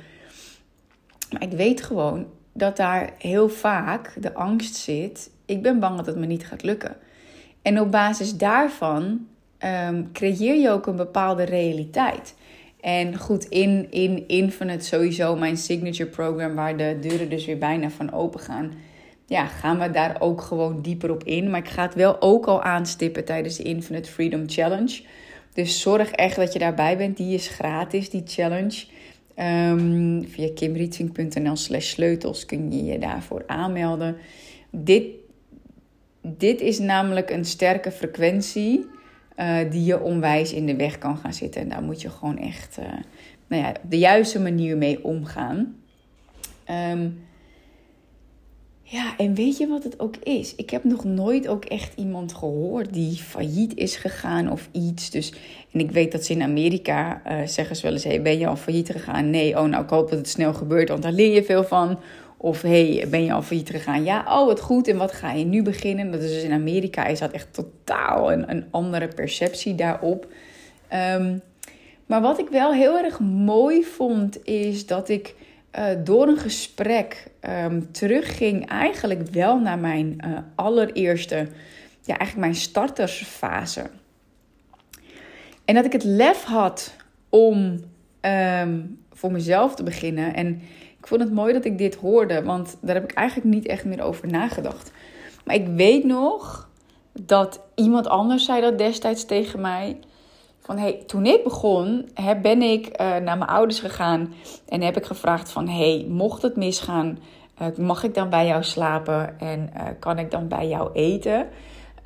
Maar 1.32 1.44
ik 1.44 1.52
weet 1.52 1.82
gewoon 1.82 2.26
dat 2.54 2.78
daar 2.78 3.14
heel 3.18 3.50
vaak 3.50 4.14
de 4.18 4.34
angst 4.34 4.76
zit. 4.76 5.30
Ik 5.46 5.62
ben 5.62 5.80
bang 5.80 5.98
dat 5.98 6.06
het 6.06 6.16
me 6.16 6.26
niet 6.26 6.46
gaat 6.46 6.64
lukken. 6.64 6.96
En 7.62 7.80
op 7.80 7.92
basis 7.92 8.38
daarvan 8.38 9.28
um, 9.88 10.12
creëer 10.12 10.56
je 10.56 10.70
ook 10.70 10.88
een 10.88 10.96
bepaalde 10.96 11.44
realiteit. 11.44 12.36
En 12.82 13.18
goed, 13.18 13.46
in, 13.46 13.88
in 13.90 14.28
Infinite 14.28 14.86
sowieso, 14.86 15.36
mijn 15.36 15.58
signature 15.58 16.10
program, 16.10 16.56
waar 16.56 16.78
de 16.78 16.98
deuren 17.02 17.30
dus 17.30 17.46
weer 17.46 17.58
bijna 17.58 17.90
van 17.90 18.14
open 18.14 18.40
gaan. 18.40 18.72
Ja, 19.26 19.46
gaan 19.46 19.80
we 19.80 19.92
daar 19.92 20.16
ook 20.20 20.42
gewoon 20.42 20.82
dieper 20.82 21.12
op 21.12 21.24
in. 21.24 21.50
Maar 21.50 21.60
ik 21.60 21.70
ga 21.70 21.82
het 21.82 21.96
wel 21.96 22.22
ook 22.22 22.46
al 22.46 22.62
aanstippen 22.62 23.26
tijdens 23.26 23.58
de 23.58 23.64
Infinite 23.64 24.12
Freedom 24.12 24.44
Challenge. 24.50 25.02
Dus 25.54 25.82
zorg 25.82 26.12
echt 26.12 26.36
dat 26.36 26.54
je 26.54 26.60
daarbij 26.60 26.98
bent. 26.98 27.18
Die 27.18 27.34
is 27.34 27.48
gratis, 27.48 28.10
die 28.10 28.24
challenge. 28.26 28.86
Um, 29.42 30.26
via 30.28 30.50
kimrietvink.nl 30.54 31.56
slash 31.56 31.90
sleutels 31.90 32.46
kun 32.46 32.72
je 32.72 32.84
je 32.84 33.00
daarvoor 33.00 33.44
aanmelden. 33.48 34.18
Dit, 34.70 35.04
dit 36.22 36.62
is 36.62 36.80
namelijk 36.80 37.30
een 37.30 37.46
sterke 37.46 37.92
frequentie 37.92 38.86
uh, 39.38 39.58
die 39.72 39.84
je 39.84 40.02
onwijs 40.02 40.54
in 40.54 40.66
de 40.66 40.76
weg 40.76 40.98
kan 40.98 41.18
gaan 41.18 41.34
zitten. 41.34 41.62
En 41.62 41.70
daar 41.70 41.84
moet 41.84 42.02
je 42.02 42.10
gewoon 42.10 42.38
echt 42.38 42.78
uh, 42.80 42.86
nou 43.48 43.62
ja, 43.62 43.70
op 43.70 43.92
de 43.92 43.98
juiste 43.98 44.40
manier 44.40 44.78
mee 44.78 45.04
omgaan. 45.04 45.76
Um, 46.92 47.20
ja, 48.92 49.18
en 49.18 49.34
weet 49.34 49.58
je 49.58 49.68
wat 49.68 49.84
het 49.84 50.00
ook 50.00 50.16
is? 50.24 50.56
Ik 50.56 50.70
heb 50.70 50.84
nog 50.84 51.04
nooit 51.04 51.48
ook 51.48 51.66
echt 51.66 51.94
iemand 51.96 52.34
gehoord 52.34 52.94
die 52.94 53.16
failliet 53.16 53.76
is 53.76 53.96
gegaan 53.96 54.52
of 54.52 54.70
iets. 54.72 55.10
Dus, 55.10 55.34
en 55.72 55.80
ik 55.80 55.92
weet 55.92 56.12
dat 56.12 56.26
ze 56.26 56.34
in 56.34 56.42
Amerika 56.42 57.22
uh, 57.28 57.48
zeggen 57.48 57.76
ze 57.76 57.82
wel 57.82 57.92
eens: 57.92 58.22
ben 58.22 58.40
je 58.40 58.48
al 58.48 58.56
failliet 58.56 58.90
gegaan? 58.90 59.30
Nee, 59.30 59.58
oh 59.58 59.64
nou, 59.64 59.84
ik 59.84 59.90
hoop 59.90 60.10
dat 60.10 60.18
het 60.18 60.30
snel 60.30 60.54
gebeurt, 60.54 60.90
want 60.90 61.02
daar 61.02 61.12
leer 61.12 61.34
je 61.34 61.44
veel 61.44 61.64
van. 61.64 62.00
Of 62.38 62.62
hey, 62.62 63.06
ben 63.10 63.24
je 63.24 63.34
al 63.34 63.42
failliet 63.42 63.70
gegaan? 63.70 64.04
Ja, 64.04 64.40
oh 64.40 64.46
wat 64.46 64.60
goed. 64.60 64.88
En 64.88 64.98
wat 64.98 65.12
ga 65.12 65.32
je 65.32 65.46
nu 65.46 65.62
beginnen? 65.62 66.12
Dat 66.12 66.22
is 66.22 66.34
dus 66.34 66.44
in 66.44 66.52
Amerika 66.52 67.06
is 67.06 67.20
dat 67.20 67.32
echt 67.32 67.54
totaal 67.54 68.32
een, 68.32 68.52
een 68.52 68.66
andere 68.72 69.08
perceptie 69.08 69.76
daarop. 69.76 70.28
Um, 70.94 71.42
maar 72.06 72.22
wat 72.22 72.40
ik 72.40 72.50
wel 72.50 72.74
heel 72.74 72.98
erg 72.98 73.20
mooi 73.20 73.84
vond, 73.84 74.46
is 74.46 74.86
dat 74.86 75.10
ik 75.10 75.36
uh, 75.80 75.86
door 76.04 76.28
een 76.28 76.38
gesprek 76.38 77.32
um, 77.50 77.92
terugging 77.92 78.68
eigenlijk 78.68 79.30
wel 79.30 79.60
naar 79.60 79.80
mijn 79.80 80.18
uh, 80.26 80.38
allereerste, 80.56 81.36
ja, 82.02 82.18
eigenlijk 82.18 82.38
mijn 82.38 82.56
startersfase. 82.56 83.90
En 85.66 85.76
dat 85.76 85.86
ik 85.86 85.92
het 85.92 86.04
lef 86.04 86.44
had 86.44 86.96
om 87.30 87.80
um, 88.22 89.00
voor 89.12 89.32
mezelf 89.32 89.76
te 89.76 89.84
beginnen. 89.84 90.34
En 90.34 90.62
ik 91.00 91.08
vond 91.08 91.22
het 91.22 91.34
mooi 91.34 91.54
dat 91.54 91.66
ik 91.66 91.78
dit 91.78 91.96
hoorde, 91.96 92.44
want 92.44 92.78
daar 92.82 92.96
heb 92.96 93.04
ik 93.04 93.14
eigenlijk 93.14 93.56
niet 93.56 93.68
echt 93.68 93.86
meer 93.86 94.02
over 94.02 94.28
nagedacht. 94.28 94.92
Maar 95.46 95.56
ik 95.56 95.68
weet 95.68 96.04
nog 96.04 96.70
dat 97.14 97.62
iemand 97.76 98.08
anders 98.08 98.46
zei 98.46 98.62
dat 98.62 98.78
destijds 98.78 99.26
tegen 99.26 99.62
mij 99.62 99.98
toen 101.08 101.26
ik 101.26 101.44
begon, 101.44 102.10
ben 102.42 102.62
ik 102.62 102.88
uh, 102.88 102.98
naar 102.98 103.38
mijn 103.38 103.50
ouders 103.50 103.80
gegaan 103.80 104.34
en 104.68 104.82
heb 104.82 104.98
ik 104.98 105.06
gevraagd 105.06 105.52
van 105.52 105.68
hey, 105.68 106.06
mocht 106.10 106.42
het 106.42 106.56
misgaan, 106.56 107.20
uh, 107.62 107.78
mag 107.78 108.04
ik 108.04 108.14
dan 108.14 108.30
bij 108.30 108.48
jou 108.48 108.64
slapen 108.64 109.40
en 109.40 109.70
uh, 109.76 109.82
kan 110.00 110.20
ik 110.20 110.32
dan 110.32 110.48
bij 110.48 110.68
jou 110.68 110.90
eten? 110.94 111.48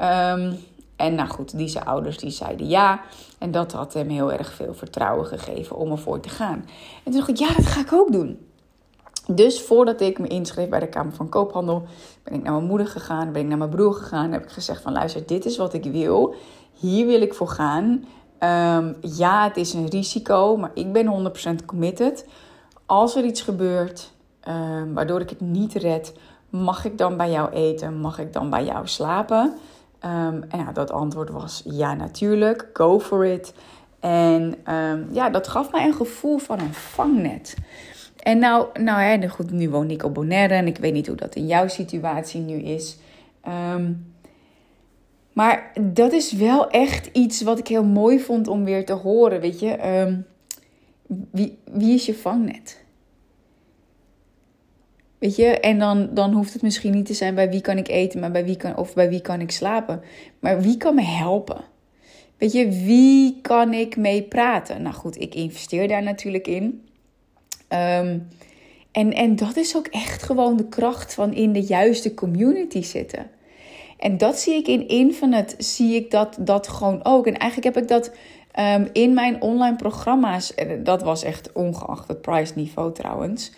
Um, 0.01 0.57
en 0.95 1.15
nou 1.15 1.29
goed, 1.29 1.57
deze 1.57 1.85
ouders 1.85 2.17
die 2.17 2.29
zeiden 2.29 2.67
ja. 2.67 3.01
En 3.37 3.51
dat 3.51 3.71
had 3.71 3.93
hem 3.93 4.09
heel 4.09 4.31
erg 4.31 4.53
veel 4.53 4.73
vertrouwen 4.73 5.25
gegeven 5.25 5.75
om 5.75 5.91
ervoor 5.91 6.19
te 6.19 6.29
gaan. 6.29 6.65
En 7.03 7.11
toen 7.11 7.13
dacht 7.13 7.29
ik, 7.29 7.37
ja, 7.37 7.53
dat 7.53 7.65
ga 7.65 7.81
ik 7.81 7.93
ook 7.93 8.11
doen. 8.11 8.39
Dus 9.27 9.61
voordat 9.61 10.01
ik 10.01 10.19
me 10.19 10.27
inschreef 10.27 10.69
bij 10.69 10.79
de 10.79 10.87
Kamer 10.87 11.13
van 11.13 11.29
Koophandel, 11.29 11.83
ben 12.23 12.33
ik 12.33 12.43
naar 12.43 12.53
mijn 12.53 12.65
moeder 12.65 12.87
gegaan, 12.87 13.31
ben 13.31 13.41
ik 13.41 13.47
naar 13.47 13.57
mijn 13.57 13.69
broer 13.69 13.93
gegaan. 13.93 14.31
Heb 14.31 14.43
ik 14.43 14.49
gezegd 14.49 14.81
van 14.81 14.93
luister, 14.93 15.25
dit 15.25 15.45
is 15.45 15.57
wat 15.57 15.73
ik 15.73 15.83
wil. 15.83 16.35
Hier 16.73 17.05
wil 17.05 17.21
ik 17.21 17.33
voor 17.33 17.47
gaan. 17.47 18.05
Um, 18.45 18.95
ja, 19.01 19.43
het 19.47 19.57
is 19.57 19.73
een 19.73 19.89
risico, 19.89 20.57
maar 20.57 20.71
ik 20.73 20.91
ben 20.91 21.33
100% 21.61 21.65
committed. 21.65 22.25
Als 22.85 23.15
er 23.15 23.23
iets 23.23 23.41
gebeurt 23.41 24.11
um, 24.47 24.93
waardoor 24.93 25.21
ik 25.21 25.29
het 25.29 25.41
niet 25.41 25.73
red, 25.73 26.13
mag 26.49 26.85
ik 26.85 26.97
dan 26.97 27.17
bij 27.17 27.31
jou 27.31 27.51
eten? 27.51 27.99
Mag 27.99 28.19
ik 28.19 28.33
dan 28.33 28.49
bij 28.49 28.65
jou 28.65 28.87
slapen? 28.87 29.53
Um, 30.05 30.43
en 30.49 30.59
ja, 30.59 30.71
dat 30.71 30.91
antwoord 30.91 31.29
was 31.29 31.61
ja, 31.65 31.93
natuurlijk. 31.93 32.69
Go 32.73 32.99
for 32.99 33.25
it. 33.25 33.53
En 33.99 34.55
ja, 35.11 35.29
dat 35.29 35.47
gaf 35.47 35.71
mij 35.71 35.85
een 35.85 35.93
gevoel 35.93 36.37
van 36.37 36.59
een 36.59 36.73
vangnet. 36.73 37.55
En 38.23 38.39
nou, 38.39 38.67
nou 38.81 39.01
ja, 39.01 39.27
goed, 39.27 39.51
nu 39.51 39.69
woon 39.69 39.89
ik 39.89 40.03
op 40.03 40.13
Bonaire 40.13 40.53
en 40.53 40.67
ik 40.67 40.77
weet 40.77 40.93
niet 40.93 41.07
hoe 41.07 41.15
dat 41.15 41.35
in 41.35 41.47
jouw 41.47 41.67
situatie 41.67 42.41
nu 42.41 42.55
is. 42.55 42.97
Maar 45.35 45.71
dat 45.81 46.13
is 46.13 46.31
wel 46.31 46.69
echt 46.69 47.09
iets 47.13 47.41
wat 47.41 47.59
ik 47.59 47.67
heel 47.67 47.83
mooi 47.83 48.19
vond 48.19 48.47
om 48.47 48.63
weer 48.63 48.85
te 48.85 48.93
horen. 48.93 49.41
Weet 49.41 49.59
je, 49.59 49.69
ehm, 49.69 50.19
wie, 51.31 51.57
wie 51.71 51.93
is 51.93 52.05
je 52.05 52.13
vangnet? 52.13 52.83
Weet 55.17 55.35
je, 55.35 55.59
en 55.59 55.79
dan, 55.79 56.09
dan 56.13 56.33
hoeft 56.33 56.53
het 56.53 56.61
misschien 56.61 56.93
niet 56.93 57.05
te 57.05 57.13
zijn 57.13 57.35
bij 57.35 57.49
wie 57.49 57.61
kan 57.61 57.77
ik 57.77 57.87
eten, 57.87 58.19
maar 58.19 58.31
bij 58.31 58.45
wie 58.45 58.57
kan, 58.57 58.77
of 58.77 58.93
bij 58.93 59.09
wie 59.09 59.21
kan 59.21 59.41
ik 59.41 59.51
slapen. 59.51 60.01
Maar 60.39 60.61
wie 60.61 60.77
kan 60.77 60.95
me 60.95 61.03
helpen? 61.03 61.63
Weet 62.37 62.51
je, 62.51 62.69
wie 62.69 63.41
kan 63.41 63.73
ik 63.73 63.97
mee 63.97 64.23
praten? 64.23 64.81
Nou 64.81 64.95
goed, 64.95 65.21
ik 65.21 65.35
investeer 65.35 65.87
daar 65.87 66.03
natuurlijk 66.03 66.47
in. 66.47 66.63
Um, 67.69 68.27
en, 68.91 69.13
en 69.13 69.35
dat 69.35 69.55
is 69.55 69.75
ook 69.75 69.87
echt 69.87 70.23
gewoon 70.23 70.57
de 70.57 70.67
kracht 70.67 71.13
van 71.13 71.33
in 71.33 71.53
de 71.53 71.61
juiste 71.61 72.13
community 72.13 72.81
zitten. 72.81 73.29
En 73.97 74.17
dat 74.17 74.39
zie 74.39 74.53
ik 74.53 74.67
in 74.67 74.87
Infinite, 74.87 75.55
zie 75.57 75.95
ik 75.95 76.11
dat, 76.11 76.37
dat 76.39 76.67
gewoon 76.67 76.99
ook. 77.03 77.27
En 77.27 77.37
eigenlijk 77.37 77.75
heb 77.75 77.83
ik 77.83 77.89
dat 77.89 78.11
ehm, 78.51 78.87
in 78.93 79.13
mijn 79.13 79.41
online 79.41 79.75
programma's, 79.75 80.53
dat 80.83 81.03
was 81.03 81.23
echt 81.23 81.51
ongeacht 81.51 82.07
het 82.07 82.21
prijsniveau 82.21 82.93
trouwens. 82.93 83.51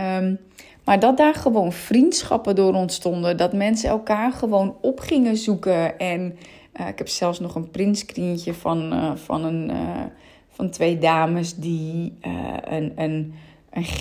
Um, 0.00 0.38
maar 0.84 0.98
dat 1.00 1.16
daar 1.16 1.34
gewoon 1.34 1.72
vriendschappen 1.72 2.54
door 2.54 2.74
ontstonden. 2.74 3.36
Dat 3.36 3.52
mensen 3.52 3.88
elkaar 3.88 4.32
gewoon 4.32 4.76
op 4.80 5.00
gingen 5.00 5.36
zoeken. 5.36 5.98
En 5.98 6.38
uh, 6.80 6.88
ik 6.88 6.98
heb 6.98 7.08
zelfs 7.08 7.40
nog 7.40 7.54
een 7.54 7.70
printscreentje 7.70 8.54
van, 8.54 8.92
uh, 8.92 9.10
van, 9.14 9.44
een, 9.44 9.70
uh, 9.70 10.02
van 10.50 10.70
twee 10.70 10.98
dames 10.98 11.54
die 11.54 12.18
een, 12.64 12.92
een, 12.96 13.34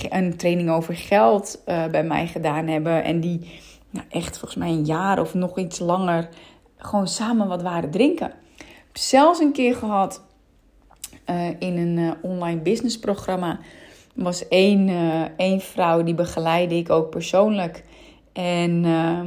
een, 0.10 0.38
training 0.38 0.70
over 0.70 0.96
geld 0.96 1.62
bij 1.66 2.04
mij 2.04 2.28
gedaan 2.28 2.68
hebben. 2.68 3.04
En 3.04 3.20
die 3.20 3.40
nou, 3.94 4.08
echt 4.10 4.38
volgens 4.38 4.60
mij 4.60 4.70
een 4.70 4.86
jaar 4.86 5.20
of 5.20 5.34
nog 5.34 5.58
iets 5.58 5.80
langer 5.80 6.30
gewoon 6.78 7.08
samen 7.08 7.48
wat 7.48 7.62
waren 7.62 7.92
drinken. 7.92 8.32
Heb 8.58 8.98
zelfs 8.98 9.40
een 9.40 9.52
keer 9.52 9.76
gehad 9.76 10.22
in 11.60 11.78
een 11.78 12.16
online 12.22 12.60
business 12.60 13.00
programma 13.00 13.60
was 14.14 14.48
één, 14.48 14.88
uh, 14.88 15.22
één 15.38 15.62
vrouw 15.62 16.04
die 16.04 16.14
begeleidde 16.14 16.76
ik 16.76 16.90
ook 16.90 17.10
persoonlijk. 17.10 17.84
En 18.34 18.72
uh, 18.72 19.20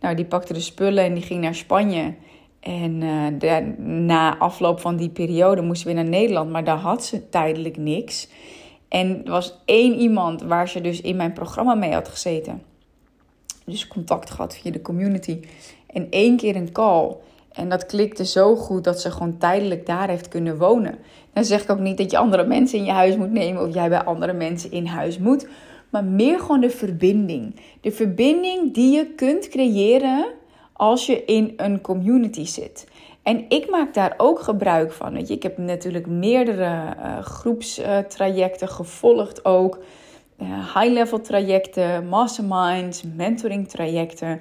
nou, 0.00 0.14
die 0.14 0.24
pakte 0.24 0.52
de 0.52 0.60
spullen 0.60 1.04
en 1.04 1.14
die 1.14 1.22
ging 1.22 1.40
naar 1.40 1.54
Spanje. 1.54 2.14
En 2.60 3.00
uh, 3.00 3.56
na 3.86 4.38
afloop 4.38 4.80
van 4.80 4.96
die 4.96 5.08
periode 5.08 5.62
moesten 5.62 5.88
we 5.88 5.94
naar 5.94 6.08
Nederland, 6.08 6.50
maar 6.50 6.64
daar 6.64 6.76
had 6.78 7.04
ze 7.04 7.28
tijdelijk 7.28 7.76
niks. 7.76 8.28
En 8.88 9.24
er 9.24 9.30
was 9.30 9.58
één 9.64 9.94
iemand 9.94 10.42
waar 10.42 10.68
ze 10.68 10.80
dus 10.80 11.00
in 11.00 11.16
mijn 11.16 11.32
programma 11.32 11.74
mee 11.74 11.92
had 11.92 12.08
gezeten. 12.08 12.62
Dus 13.70 13.88
contact 13.88 14.30
gehad 14.30 14.56
via 14.56 14.70
de 14.70 14.82
community. 14.82 15.40
En 15.86 16.06
één 16.10 16.36
keer 16.36 16.56
een 16.56 16.72
call. 16.72 17.16
En 17.52 17.68
dat 17.68 17.86
klikte 17.86 18.24
zo 18.24 18.56
goed 18.56 18.84
dat 18.84 19.00
ze 19.00 19.10
gewoon 19.10 19.38
tijdelijk 19.38 19.86
daar 19.86 20.08
heeft 20.08 20.28
kunnen 20.28 20.58
wonen. 20.58 20.98
Dan 21.32 21.44
zeg 21.44 21.62
ik 21.62 21.70
ook 21.70 21.78
niet 21.78 21.98
dat 21.98 22.10
je 22.10 22.18
andere 22.18 22.46
mensen 22.46 22.78
in 22.78 22.84
je 22.84 22.90
huis 22.90 23.16
moet 23.16 23.32
nemen 23.32 23.66
of 23.66 23.74
jij 23.74 23.88
bij 23.88 24.04
andere 24.04 24.32
mensen 24.32 24.70
in 24.70 24.86
huis 24.86 25.18
moet. 25.18 25.48
Maar 25.90 26.04
meer 26.04 26.40
gewoon 26.40 26.60
de 26.60 26.70
verbinding. 26.70 27.54
De 27.80 27.92
verbinding 27.92 28.74
die 28.74 28.96
je 28.96 29.06
kunt 29.06 29.48
creëren 29.48 30.26
als 30.72 31.06
je 31.06 31.24
in 31.24 31.52
een 31.56 31.80
community 31.80 32.46
zit. 32.46 32.86
En 33.22 33.44
ik 33.48 33.70
maak 33.70 33.94
daar 33.94 34.14
ook 34.16 34.40
gebruik 34.40 34.92
van. 34.92 35.12
Weet 35.12 35.28
je, 35.28 35.34
ik 35.34 35.42
heb 35.42 35.58
natuurlijk 35.58 36.06
meerdere 36.06 36.94
uh, 36.96 37.18
groepstrajecten 37.18 38.68
gevolgd 38.68 39.44
ook. 39.44 39.78
Uh, 40.42 40.74
high-level 40.74 41.20
trajecten, 41.20 42.08
masterminds, 42.08 43.02
mentoring 43.16 43.68
trajecten. 43.68 44.40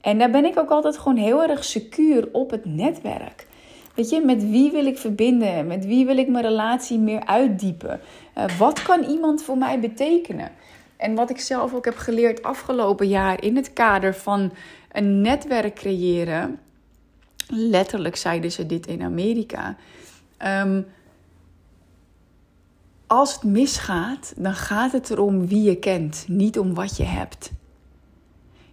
En 0.00 0.18
daar 0.18 0.30
ben 0.30 0.44
ik 0.44 0.58
ook 0.58 0.70
altijd 0.70 0.98
gewoon 0.98 1.16
heel 1.16 1.42
erg 1.42 1.64
secuur 1.64 2.28
op 2.32 2.50
het 2.50 2.64
netwerk. 2.64 3.46
Weet 3.94 4.10
je, 4.10 4.20
met 4.20 4.50
wie 4.50 4.70
wil 4.70 4.86
ik 4.86 4.98
verbinden? 4.98 5.66
Met 5.66 5.86
wie 5.86 6.06
wil 6.06 6.16
ik 6.16 6.28
mijn 6.28 6.44
relatie 6.44 6.98
meer 6.98 7.26
uitdiepen? 7.26 8.00
Uh, 8.38 8.44
wat 8.58 8.82
kan 8.82 9.02
iemand 9.02 9.42
voor 9.42 9.58
mij 9.58 9.80
betekenen? 9.80 10.50
En 10.96 11.14
wat 11.14 11.30
ik 11.30 11.40
zelf 11.40 11.74
ook 11.74 11.84
heb 11.84 11.96
geleerd 11.96 12.42
afgelopen 12.42 13.08
jaar 13.08 13.42
in 13.42 13.56
het 13.56 13.72
kader 13.72 14.14
van 14.14 14.52
een 14.92 15.20
netwerk 15.20 15.74
creëren. 15.74 16.58
Letterlijk 17.48 18.16
zeiden 18.16 18.52
ze 18.52 18.66
dit 18.66 18.86
in 18.86 19.02
Amerika. 19.02 19.76
Um, 20.62 20.86
als 23.12 23.34
het 23.34 23.42
misgaat, 23.42 24.32
dan 24.36 24.54
gaat 24.54 24.92
het 24.92 25.10
erom 25.10 25.46
wie 25.46 25.62
je 25.62 25.76
kent, 25.76 26.24
niet 26.28 26.58
om 26.58 26.74
wat 26.74 26.96
je 26.96 27.04
hebt. 27.04 27.52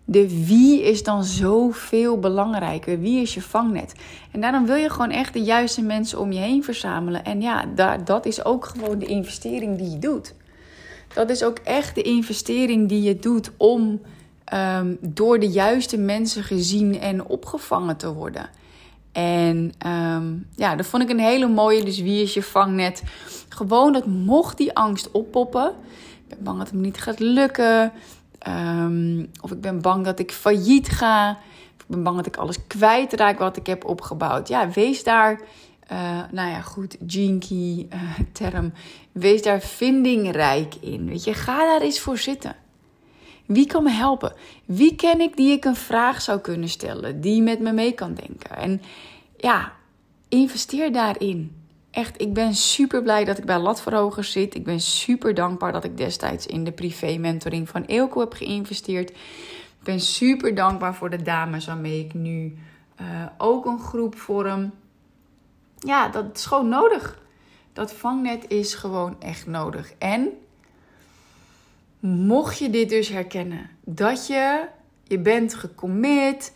De 0.06 0.46
wie 0.46 0.84
is 0.84 1.04
dan 1.04 1.24
zoveel 1.24 2.20
belangrijker. 2.20 3.00
Wie 3.00 3.22
is 3.22 3.34
je 3.34 3.42
vangnet? 3.42 3.94
En 4.32 4.42
daarom 4.42 4.66
wil 4.66 4.76
je 4.76 4.90
gewoon 4.90 5.12
echt 5.12 5.34
de 5.34 5.42
juiste 5.42 5.82
mensen 5.82 6.20
om 6.20 6.32
je 6.32 6.40
heen 6.40 6.64
verzamelen. 6.64 7.26
En 7.26 7.42
ja, 7.42 7.66
dat 8.04 8.26
is 8.26 8.46
ook 8.46 8.66
gewoon 8.66 9.00
de 9.00 9.06
investering 9.06 9.78
die 9.78 9.90
je 9.90 10.00
doet. 10.00 10.34
Dat 11.14 11.30
is 11.30 11.44
ook 11.44 11.58
echt 11.58 11.96
de 11.96 12.02
investering 12.02 12.90
die 12.90 13.02
je 13.02 13.20
doet 13.20 13.52
om 13.58 14.02
um, 14.54 14.98
door 15.02 15.40
de 15.40 15.50
juiste 15.50 15.98
mensen 15.98 16.44
gezien 16.44 17.00
en 17.00 17.26
opgevangen 17.26 17.98
te 17.98 18.14
worden. 18.14 18.50
En 19.20 19.74
um, 19.88 20.48
ja, 20.56 20.76
dat 20.76 20.86
vond 20.86 21.04
ik 21.04 21.10
een 21.10 21.20
hele 21.20 21.48
mooie. 21.48 21.84
Dus 21.84 22.02
wie 22.02 22.22
is 22.22 22.34
je 22.34 22.44
vangnet? 22.44 23.04
Gewoon 23.50 23.94
dat 23.94 24.06
mocht 24.06 24.58
die 24.58 24.76
angst 24.76 25.12
oppoppen. 25.12 25.74
Ik 26.28 26.28
ben 26.28 26.44
bang 26.44 26.58
dat 26.58 26.70
het 26.70 26.80
niet 26.80 27.02
gaat 27.02 27.20
lukken. 27.20 27.92
Um, 28.48 29.30
of 29.42 29.52
ik 29.52 29.62
ben 29.62 29.82
bang 29.82 30.06
dat 30.06 30.20
ik 30.20 30.32
failliet 30.32 30.90
ga. 30.90 31.32
Of 31.76 31.82
ik 31.82 31.88
ben 31.88 32.04
bang 32.04 32.16
dat 32.16 32.26
ik 32.26 32.38
alles 32.38 32.68
kwijtraak 32.68 33.40
wat 33.40 33.58
ik 33.58 33.68
heb 33.68 33.86
opgebouwd. 33.86 34.48
Ja, 34.48 34.70
wees 34.70 35.04
daar, 35.04 35.42
uh, 35.92 36.00
nou 36.32 36.50
ja, 36.50 36.62
goed, 36.62 36.98
jinky 37.08 37.88
uh, 37.94 38.20
term. 38.32 38.74
Wees 39.12 39.42
daar 39.42 39.62
vindingrijk 39.62 40.76
in. 40.82 41.06
Weet 41.06 41.24
je, 41.24 41.34
ga 41.34 41.58
daar 41.58 41.82
eens 41.82 42.00
voor 42.00 42.18
zitten. 42.18 42.56
Wie 43.46 43.66
kan 43.66 43.84
me 43.84 43.92
helpen? 43.92 44.34
Wie 44.66 44.96
ken 44.96 45.22
ik 45.22 45.38
die 45.38 45.52
ik 45.52 45.66
een 45.66 45.76
vraag 45.76 46.22
zou 46.22 46.40
kunnen 46.40 46.70
stellen? 46.70 47.22
Die 47.22 47.42
met 47.42 47.60
me 47.60 47.72
mee 47.72 47.92
kan 47.92 48.14
denken? 48.14 48.58
En 48.58 48.82
ja, 49.40 49.74
investeer 50.28 50.92
daarin 50.92 51.60
echt, 51.92 52.22
ik 52.22 52.34
ben 52.34 52.56
super 52.56 53.04
blij 53.04 53.26
dat 53.26 53.38
ik 53.38 53.46
bij 53.46 53.60
Latverhogers 53.60 54.32
zit. 54.32 54.56
Ik 54.56 54.64
ben 54.64 54.80
super 54.80 55.34
dankbaar 55.34 55.72
dat 55.72 55.84
ik 55.84 55.98
destijds 55.98 56.46
in 56.46 56.64
de 56.64 56.72
privé-mentoring 56.72 57.70
van 57.70 57.84
Eelco 57.84 58.20
heb 58.20 58.34
geïnvesteerd. 58.34 59.10
Ik 59.10 59.84
ben 59.84 60.00
super 60.00 60.56
dankbaar 60.56 60.96
voor 60.96 61.10
de 61.10 61.22
dames 61.22 61.66
waarmee 61.66 62.06
ik 62.06 62.14
nu 62.14 62.58
uh, 63.02 63.26
ook 63.38 63.66
een 63.66 63.80
groep 63.80 64.18
vorm. 64.18 64.72
Ja, 65.78 66.08
dat 66.08 66.26
is 66.38 66.46
gewoon 66.46 66.70
nodig. 66.70 67.22
Dat 67.74 67.94
vangnet 67.94 68.46
is 68.48 68.74
gewoon 68.74 69.16
echt 69.22 69.48
nodig. 69.48 69.94
En 69.98 70.30
mocht 72.00 72.58
je 72.58 72.70
dit 72.70 72.90
dus 72.90 73.10
herkennen, 73.10 73.70
dat 73.84 74.28
je, 74.28 74.68
je 75.04 75.20
bent 75.20 75.54
gecommit, 75.54 76.54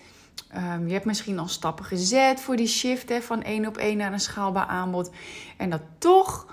Um, 0.55 0.87
je 0.87 0.93
hebt 0.93 1.05
misschien 1.05 1.39
al 1.39 1.47
stappen 1.47 1.85
gezet 1.85 2.41
voor 2.41 2.55
die 2.55 2.67
shift 2.67 3.09
hè, 3.09 3.21
van 3.21 3.43
één 3.43 3.67
op 3.67 3.77
één 3.77 3.97
naar 3.97 4.13
een 4.13 4.19
schaalbaar 4.19 4.65
aanbod. 4.65 5.11
En 5.57 5.69
dat 5.69 5.81
toch 5.97 6.45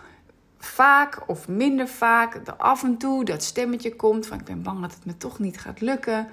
vaak 0.58 1.22
of 1.26 1.48
minder 1.48 1.88
vaak, 1.88 2.44
de 2.44 2.56
af 2.56 2.82
en 2.82 2.96
toe 2.96 3.24
dat 3.24 3.42
stemmetje 3.42 3.96
komt 3.96 4.26
van 4.26 4.38
ik 4.38 4.44
ben 4.44 4.62
bang 4.62 4.80
dat 4.80 4.94
het 4.94 5.04
me 5.04 5.16
toch 5.16 5.38
niet 5.38 5.60
gaat 5.60 5.80
lukken. 5.80 6.28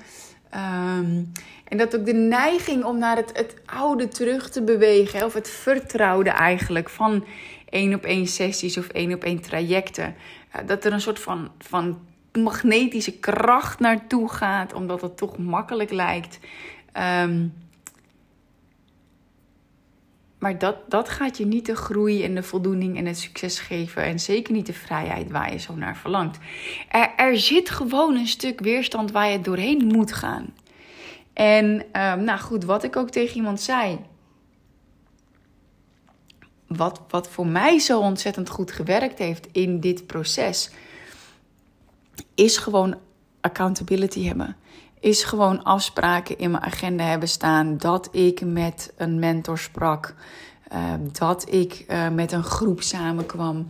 Um, 0.55 1.31
en 1.63 1.77
dat 1.77 1.95
ook 1.95 2.05
de 2.05 2.13
neiging 2.13 2.83
om 2.83 2.97
naar 2.97 3.15
het, 3.15 3.37
het 3.37 3.55
oude 3.65 4.07
terug 4.07 4.49
te 4.49 4.61
bewegen, 4.61 5.25
of 5.25 5.33
het 5.33 5.49
vertrouwde 5.49 6.29
eigenlijk 6.29 6.89
van 6.89 7.25
één 7.69 7.93
op 7.93 8.03
één 8.03 8.27
sessies 8.27 8.77
of 8.77 8.87
één 8.87 9.13
op 9.13 9.23
één 9.23 9.41
trajecten. 9.41 10.15
Uh, 10.55 10.67
dat 10.67 10.85
er 10.85 10.93
een 10.93 11.01
soort 11.01 11.19
van, 11.19 11.51
van 11.59 11.99
magnetische 12.31 13.19
kracht 13.19 13.79
naartoe 13.79 14.29
gaat, 14.29 14.73
omdat 14.73 15.01
het 15.01 15.17
toch 15.17 15.37
makkelijk 15.37 15.91
lijkt. 15.91 16.39
Um, 16.97 17.53
maar 20.37 20.57
dat, 20.57 20.75
dat 20.89 21.09
gaat 21.09 21.37
je 21.37 21.45
niet 21.45 21.65
de 21.65 21.75
groei 21.75 22.23
en 22.23 22.35
de 22.35 22.43
voldoening 22.43 22.97
en 22.97 23.05
het 23.05 23.17
succes 23.17 23.59
geven. 23.59 24.03
En 24.03 24.19
zeker 24.19 24.53
niet 24.53 24.65
de 24.65 24.73
vrijheid 24.73 25.31
waar 25.31 25.51
je 25.51 25.57
zo 25.57 25.75
naar 25.75 25.97
verlangt. 25.97 26.37
Er, 26.89 27.13
er 27.15 27.37
zit 27.39 27.69
gewoon 27.69 28.15
een 28.15 28.27
stuk 28.27 28.59
weerstand 28.59 29.11
waar 29.11 29.29
je 29.29 29.41
doorheen 29.41 29.85
moet 29.85 30.13
gaan. 30.13 30.53
En 31.33 31.65
um, 31.65 32.23
nou 32.23 32.39
goed, 32.39 32.63
wat 32.63 32.83
ik 32.83 32.95
ook 32.95 33.09
tegen 33.09 33.35
iemand 33.35 33.61
zei. 33.61 33.99
Wat, 36.67 37.01
wat 37.09 37.29
voor 37.29 37.47
mij 37.47 37.79
zo 37.79 37.99
ontzettend 37.99 38.49
goed 38.49 38.71
gewerkt 38.71 39.19
heeft 39.19 39.47
in 39.51 39.79
dit 39.79 40.07
proces. 40.07 40.69
Is 42.35 42.57
gewoon 42.57 42.95
accountability 43.41 44.23
hebben 44.25 44.55
is 45.07 45.23
gewoon 45.23 45.63
afspraken 45.63 46.37
in 46.37 46.51
mijn 46.51 46.63
agenda 46.63 47.03
hebben 47.03 47.29
staan. 47.29 47.77
Dat 47.77 48.09
ik 48.11 48.41
met 48.45 48.93
een 48.97 49.19
mentor 49.19 49.57
sprak. 49.57 50.15
Uh, 50.73 50.93
dat 51.11 51.53
ik 51.53 51.85
uh, 51.87 52.09
met 52.09 52.31
een 52.31 52.43
groep 52.43 52.81
samenkwam. 52.81 53.67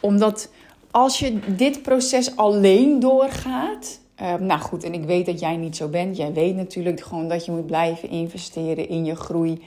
Omdat 0.00 0.48
als 0.90 1.18
je 1.18 1.38
dit 1.56 1.82
proces 1.82 2.36
alleen 2.36 3.00
doorgaat. 3.00 4.00
Uh, 4.22 4.34
nou 4.34 4.60
goed, 4.60 4.84
en 4.84 4.94
ik 4.94 5.04
weet 5.04 5.26
dat 5.26 5.40
jij 5.40 5.56
niet 5.56 5.76
zo 5.76 5.88
bent. 5.88 6.16
Jij 6.16 6.32
weet 6.32 6.56
natuurlijk 6.56 7.00
gewoon 7.00 7.28
dat 7.28 7.44
je 7.44 7.52
moet 7.52 7.66
blijven 7.66 8.08
investeren 8.08 8.88
in 8.88 9.04
je 9.04 9.16
groei. 9.16 9.62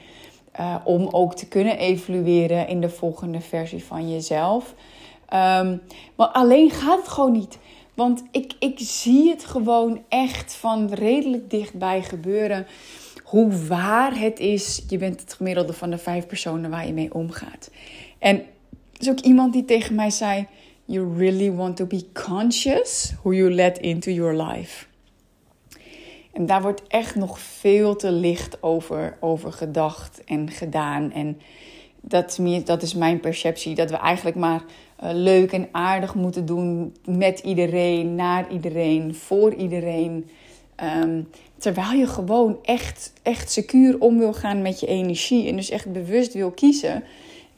om 0.84 1.08
ook 1.10 1.34
te 1.34 1.46
kunnen 1.46 1.78
evolueren 1.78 2.68
in 2.68 2.80
de 2.80 2.88
volgende 2.88 3.40
versie 3.40 3.84
van 3.84 4.10
jezelf. 4.12 4.74
Um, 5.34 5.82
maar 6.16 6.26
alleen 6.26 6.70
gaat 6.70 6.98
het 6.98 7.08
gewoon 7.08 7.32
niet. 7.32 7.58
Want 8.00 8.22
ik, 8.30 8.52
ik 8.58 8.78
zie 8.78 9.28
het 9.28 9.44
gewoon 9.44 10.02
echt 10.08 10.54
van 10.54 10.92
redelijk 10.92 11.50
dichtbij 11.50 12.02
gebeuren. 12.02 12.66
Hoe 13.24 13.66
waar 13.66 14.18
het 14.18 14.38
is. 14.38 14.84
Je 14.88 14.98
bent 14.98 15.20
het 15.20 15.32
gemiddelde 15.32 15.72
van 15.72 15.90
de 15.90 15.98
vijf 15.98 16.26
personen 16.26 16.70
waar 16.70 16.86
je 16.86 16.92
mee 16.92 17.14
omgaat. 17.14 17.70
En 18.18 18.36
er 18.36 18.44
is 18.98 19.10
ook 19.10 19.20
iemand 19.20 19.52
die 19.52 19.64
tegen 19.64 19.94
mij 19.94 20.10
zei: 20.10 20.46
You 20.84 21.16
really 21.16 21.52
want 21.52 21.76
to 21.76 21.86
be 21.86 22.04
conscious 22.12 23.12
who 23.22 23.32
you 23.32 23.54
let 23.54 23.78
into 23.78 24.10
your 24.10 24.42
life. 24.42 24.86
En 26.32 26.46
daar 26.46 26.62
wordt 26.62 26.86
echt 26.86 27.14
nog 27.14 27.38
veel 27.38 27.96
te 27.96 28.12
licht 28.12 28.62
over, 28.62 29.16
over 29.20 29.52
gedacht 29.52 30.24
en 30.24 30.50
gedaan. 30.50 31.12
En 31.12 31.40
dat, 32.00 32.38
dat 32.64 32.82
is 32.82 32.94
mijn 32.94 33.20
perceptie. 33.20 33.74
Dat 33.74 33.90
we 33.90 33.96
eigenlijk 33.96 34.36
maar 34.36 34.62
leuk 35.00 35.52
en 35.52 35.68
aardig 35.72 36.14
moeten 36.14 36.46
doen 36.46 36.96
met 37.04 37.38
iedereen, 37.38 38.14
naar 38.14 38.52
iedereen, 38.52 39.14
voor 39.14 39.54
iedereen. 39.54 40.28
Um, 41.02 41.28
terwijl 41.56 41.92
je 41.92 42.06
gewoon 42.06 42.58
echt, 42.62 43.12
echt 43.22 43.50
secuur 43.50 44.00
om 44.00 44.18
wil 44.18 44.32
gaan 44.32 44.62
met 44.62 44.80
je 44.80 44.86
energie. 44.86 45.48
En 45.48 45.56
dus 45.56 45.70
echt 45.70 45.92
bewust 45.92 46.34
wil 46.34 46.50
kiezen. 46.50 47.04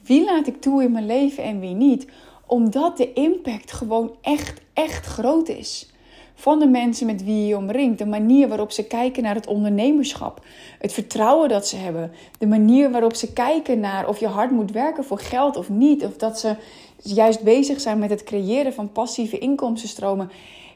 Wie 0.01 0.25
laat 0.25 0.47
ik 0.47 0.61
toe 0.61 0.83
in 0.83 0.91
mijn 0.91 1.05
leven 1.05 1.43
en 1.43 1.59
wie 1.59 1.75
niet? 1.75 2.07
Omdat 2.45 2.97
de 2.97 3.13
impact 3.13 3.71
gewoon 3.71 4.11
echt, 4.21 4.61
echt 4.73 5.05
groot 5.05 5.49
is 5.49 5.93
van 6.35 6.59
de 6.59 6.67
mensen 6.67 7.05
met 7.05 7.23
wie 7.23 7.45
je 7.45 7.57
omringt. 7.57 7.97
De 7.97 8.05
manier 8.05 8.47
waarop 8.47 8.71
ze 8.71 8.87
kijken 8.87 9.23
naar 9.23 9.35
het 9.35 9.47
ondernemerschap. 9.47 10.45
Het 10.79 10.93
vertrouwen 10.93 11.49
dat 11.49 11.67
ze 11.67 11.75
hebben. 11.75 12.11
De 12.37 12.47
manier 12.47 12.91
waarop 12.91 13.15
ze 13.15 13.33
kijken 13.33 13.79
naar 13.79 14.07
of 14.07 14.19
je 14.19 14.27
hard 14.27 14.51
moet 14.51 14.71
werken 14.71 15.03
voor 15.03 15.19
geld 15.19 15.57
of 15.57 15.69
niet. 15.69 16.05
Of 16.05 16.15
dat 16.17 16.39
ze 16.39 16.55
juist 17.03 17.41
bezig 17.41 17.81
zijn 17.81 17.99
met 17.99 18.09
het 18.09 18.23
creëren 18.23 18.73
van 18.73 18.91
passieve 18.91 19.37
inkomstenstromen. 19.37 20.31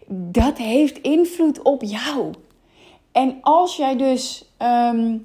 Dat 0.07 0.57
heeft 0.57 1.01
invloed 1.01 1.61
op 1.61 1.83
jou. 1.83 2.33
En 3.11 3.37
als 3.41 3.75
jij 3.75 3.95
dus 3.95 4.51
ehm, 4.57 5.17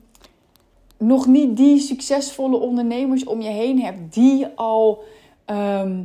nog 0.99 1.27
niet 1.27 1.57
die 1.57 1.81
succesvolle 1.81 2.57
ondernemers 2.57 3.25
om 3.25 3.41
je 3.41 3.51
heen 3.51 3.83
hebt 3.83 4.15
die 4.15 4.47
al 4.55 5.03
ehm, 5.45 6.05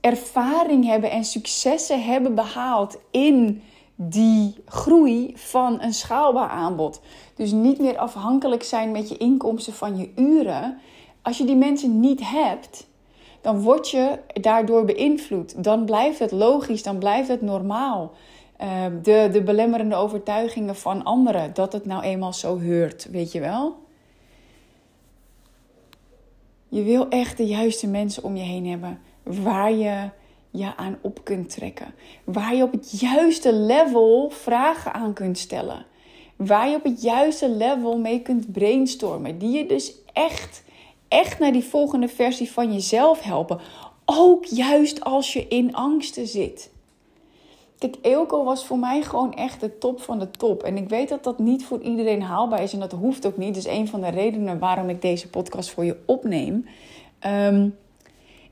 ervaring 0.00 0.84
hebben 0.84 1.10
en 1.10 1.24
successen 1.24 2.04
hebben 2.04 2.34
behaald 2.34 2.98
in 3.10 3.62
die 3.94 4.54
groei 4.64 5.32
van 5.34 5.82
een 5.82 5.94
schaalbaar 5.94 6.48
aanbod. 6.48 7.00
Dus 7.34 7.52
niet 7.52 7.78
meer 7.78 7.98
afhankelijk 7.98 8.62
zijn 8.62 8.90
met 8.90 9.08
je 9.08 9.16
inkomsten 9.16 9.72
van 9.72 9.96
je 9.96 10.10
uren. 10.16 10.78
Als 11.22 11.38
je 11.38 11.44
die 11.44 11.56
mensen 11.56 12.00
niet 12.00 12.20
hebt, 12.22 12.86
dan 13.40 13.60
word 13.60 13.90
je 13.90 14.18
daardoor 14.40 14.84
beïnvloed. 14.84 15.64
Dan 15.64 15.84
blijft 15.84 16.18
het 16.18 16.30
logisch, 16.30 16.82
dan 16.82 16.98
blijft 16.98 17.28
het 17.28 17.42
normaal. 17.42 18.12
Ehm, 18.56 19.02
de, 19.02 19.28
de 19.32 19.42
belemmerende 19.42 19.94
overtuigingen 19.94 20.76
van 20.76 21.04
anderen, 21.04 21.54
dat 21.54 21.72
het 21.72 21.86
nou 21.86 22.02
eenmaal 22.02 22.32
zo 22.32 22.58
heurt, 22.58 23.08
weet 23.10 23.32
je 23.32 23.40
wel? 23.40 23.76
Je 26.68 26.82
wil 26.82 27.08
echt 27.08 27.36
de 27.36 27.46
juiste 27.46 27.86
mensen 27.86 28.22
om 28.22 28.36
je 28.36 28.42
heen 28.42 28.66
hebben 28.66 29.00
waar 29.22 29.72
je 29.72 30.10
je 30.50 30.76
aan 30.76 30.98
op 31.00 31.24
kunt 31.24 31.50
trekken. 31.50 31.94
Waar 32.24 32.54
je 32.54 32.62
op 32.62 32.72
het 32.72 33.00
juiste 33.00 33.54
level 33.54 34.30
vragen 34.30 34.92
aan 34.92 35.12
kunt 35.12 35.38
stellen. 35.38 35.86
Waar 36.36 36.68
je 36.68 36.76
op 36.76 36.84
het 36.84 37.02
juiste 37.02 37.50
level 37.50 37.98
mee 37.98 38.20
kunt 38.20 38.52
brainstormen. 38.52 39.38
Die 39.38 39.56
je 39.56 39.66
dus 39.66 39.94
echt, 40.12 40.62
echt 41.10 41.38
naar 41.38 41.52
die 41.52 41.64
volgende 41.64 42.08
versie 42.08 42.50
van 42.50 42.72
jezelf 42.72 43.20
helpen. 43.20 43.60
Ook 44.04 44.44
juist 44.44 45.04
als 45.04 45.32
je 45.32 45.48
in 45.48 45.74
angsten 45.74 46.26
zit. 46.26 46.70
Kijk, 47.78 47.96
Eelco 48.02 48.44
was 48.44 48.66
voor 48.66 48.78
mij 48.78 49.02
gewoon 49.02 49.34
echt 49.34 49.60
de 49.60 49.78
top 49.78 50.00
van 50.00 50.18
de 50.18 50.30
top. 50.30 50.62
En 50.62 50.76
ik 50.76 50.88
weet 50.88 51.08
dat 51.08 51.24
dat 51.24 51.38
niet 51.38 51.64
voor 51.64 51.80
iedereen 51.80 52.22
haalbaar 52.22 52.62
is 52.62 52.72
en 52.72 52.80
dat 52.80 52.92
hoeft 52.92 53.26
ook 53.26 53.36
niet. 53.36 53.56
Is 53.56 53.66
een 53.66 53.88
van 53.88 54.00
de 54.00 54.08
redenen 54.08 54.58
waarom 54.58 54.88
ik 54.88 55.02
deze 55.02 55.28
podcast 55.28 55.70
voor 55.70 55.84
je 55.84 55.96
opneem. 56.06 56.66
Um, 57.26 57.76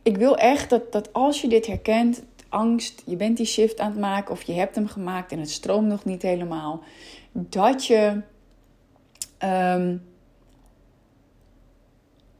ik 0.02 0.16
wil 0.16 0.36
echt 0.36 0.70
dat, 0.70 0.92
dat 0.92 1.12
als 1.12 1.40
je 1.40 1.48
dit 1.48 1.66
herkent, 1.66 2.22
angst, 2.48 3.02
je 3.06 3.16
bent 3.16 3.36
die 3.36 3.46
shift 3.46 3.80
aan 3.80 3.90
het 3.90 4.00
maken 4.00 4.32
of 4.32 4.42
je 4.42 4.52
hebt 4.52 4.74
hem 4.74 4.86
gemaakt 4.86 5.32
en 5.32 5.38
het 5.38 5.50
stroomt 5.50 5.88
nog 5.88 6.04
niet 6.04 6.22
helemaal, 6.22 6.82
dat 7.32 7.86
je. 7.86 8.20
Ehm, 9.38 9.96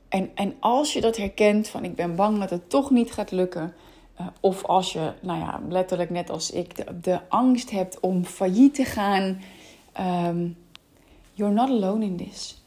en, 0.08 0.30
en 0.34 0.54
als 0.60 0.92
je 0.92 1.00
dat 1.00 1.16
herkent 1.16 1.68
van 1.68 1.84
ik 1.84 1.94
ben 1.94 2.16
bang 2.16 2.38
dat 2.38 2.50
het 2.50 2.70
toch 2.70 2.90
niet 2.90 3.12
gaat 3.12 3.30
lukken. 3.30 3.74
Uh, 4.20 4.26
of 4.40 4.64
als 4.64 4.92
je, 4.92 5.12
nou 5.20 5.38
ja, 5.38 5.60
letterlijk 5.68 6.10
net 6.10 6.30
als 6.30 6.50
ik, 6.50 6.84
de, 7.02 7.20
angst 7.28 7.70
hebt 7.70 8.00
om 8.00 8.24
failliet 8.24 8.74
te 8.74 8.84
gaan. 8.84 9.40
Um, 10.00 10.56
you're 11.34 11.54
not 11.54 11.68
alone 11.68 12.04
in 12.04 12.16
this. 12.16 12.62